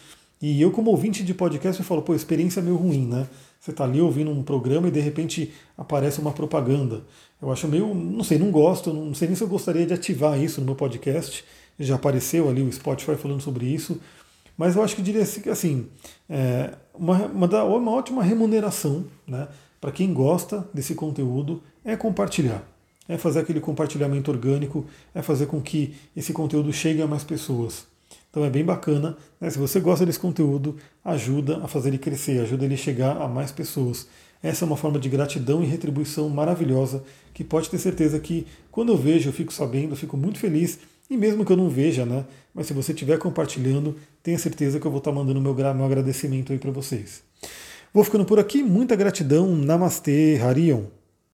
E 0.40 0.60
eu, 0.60 0.70
como 0.70 0.90
ouvinte 0.90 1.24
de 1.24 1.34
podcast, 1.34 1.80
eu 1.80 1.86
falo, 1.86 2.02
pô, 2.02 2.14
experiência 2.14 2.62
meio 2.62 2.76
ruim, 2.76 3.06
né? 3.06 3.26
Você 3.58 3.70
está 3.70 3.84
ali 3.84 4.00
ouvindo 4.00 4.30
um 4.30 4.42
programa 4.42 4.88
e 4.88 4.90
de 4.90 5.00
repente 5.00 5.52
aparece 5.76 6.20
uma 6.20 6.30
propaganda. 6.30 7.02
Eu 7.40 7.50
acho 7.50 7.66
meio, 7.66 7.94
não 7.94 8.22
sei, 8.22 8.38
não 8.38 8.50
gosto, 8.50 8.92
não 8.92 9.14
sei 9.14 9.28
nem 9.28 9.36
se 9.36 9.42
eu 9.42 9.48
gostaria 9.48 9.86
de 9.86 9.94
ativar 9.94 10.38
isso 10.40 10.60
no 10.60 10.66
meu 10.66 10.74
podcast. 10.74 11.44
Já 11.78 11.96
apareceu 11.96 12.48
ali 12.48 12.62
o 12.62 12.72
Spotify 12.72 13.16
falando 13.16 13.40
sobre 13.40 13.66
isso. 13.66 14.00
Mas 14.56 14.76
eu 14.76 14.82
acho 14.82 14.94
que 14.94 15.02
diria 15.02 15.22
assim, 15.22 15.86
é 16.30 16.70
uma, 16.94 17.26
uma, 17.26 17.64
uma 17.64 17.90
ótima 17.92 18.22
remuneração 18.22 19.04
né, 19.26 19.48
para 19.80 19.92
quem 19.92 20.14
gosta 20.14 20.66
desse 20.72 20.94
conteúdo 20.94 21.62
é 21.84 21.96
compartilhar 21.96 22.75
é 23.08 23.16
fazer 23.16 23.40
aquele 23.40 23.60
compartilhamento 23.60 24.30
orgânico, 24.30 24.84
é 25.14 25.22
fazer 25.22 25.46
com 25.46 25.60
que 25.60 25.94
esse 26.16 26.32
conteúdo 26.32 26.72
chegue 26.72 27.02
a 27.02 27.06
mais 27.06 27.24
pessoas. 27.24 27.86
Então 28.30 28.44
é 28.44 28.50
bem 28.50 28.64
bacana. 28.64 29.16
Né? 29.40 29.48
Se 29.50 29.58
você 29.58 29.80
gosta 29.80 30.04
desse 30.04 30.18
conteúdo, 30.18 30.76
ajuda 31.04 31.58
a 31.64 31.68
fazer 31.68 31.88
ele 31.88 31.98
crescer, 31.98 32.40
ajuda 32.40 32.64
ele 32.64 32.74
a 32.74 32.78
chegar 32.78 33.16
a 33.16 33.26
mais 33.26 33.50
pessoas. 33.50 34.06
Essa 34.42 34.64
é 34.64 34.66
uma 34.66 34.76
forma 34.76 34.98
de 34.98 35.08
gratidão 35.08 35.62
e 35.62 35.66
retribuição 35.66 36.28
maravilhosa 36.28 37.02
que 37.32 37.42
pode 37.42 37.70
ter 37.70 37.78
certeza 37.78 38.18
que 38.20 38.46
quando 38.70 38.92
eu 38.92 38.96
vejo, 38.96 39.28
eu 39.28 39.32
fico 39.32 39.52
sabendo, 39.52 39.92
eu 39.92 39.96
fico 39.96 40.16
muito 40.16 40.38
feliz. 40.38 40.78
E 41.08 41.16
mesmo 41.16 41.44
que 41.44 41.52
eu 41.52 41.56
não 41.56 41.68
veja, 41.68 42.04
né? 42.04 42.24
Mas 42.54 42.66
se 42.66 42.72
você 42.72 42.92
estiver 42.92 43.16
compartilhando, 43.18 43.96
tenha 44.22 44.38
certeza 44.38 44.80
que 44.80 44.86
eu 44.86 44.90
vou 44.90 44.98
estar 44.98 45.12
mandando 45.12 45.40
meu, 45.40 45.54
meu 45.54 45.84
agradecimento 45.84 46.52
aí 46.52 46.58
para 46.58 46.70
vocês. 46.70 47.22
Vou 47.94 48.04
ficando 48.04 48.24
por 48.24 48.38
aqui. 48.38 48.62
Muita 48.62 48.96
gratidão. 48.96 49.54
Namastê, 49.54 50.38
Harion. 50.42 50.84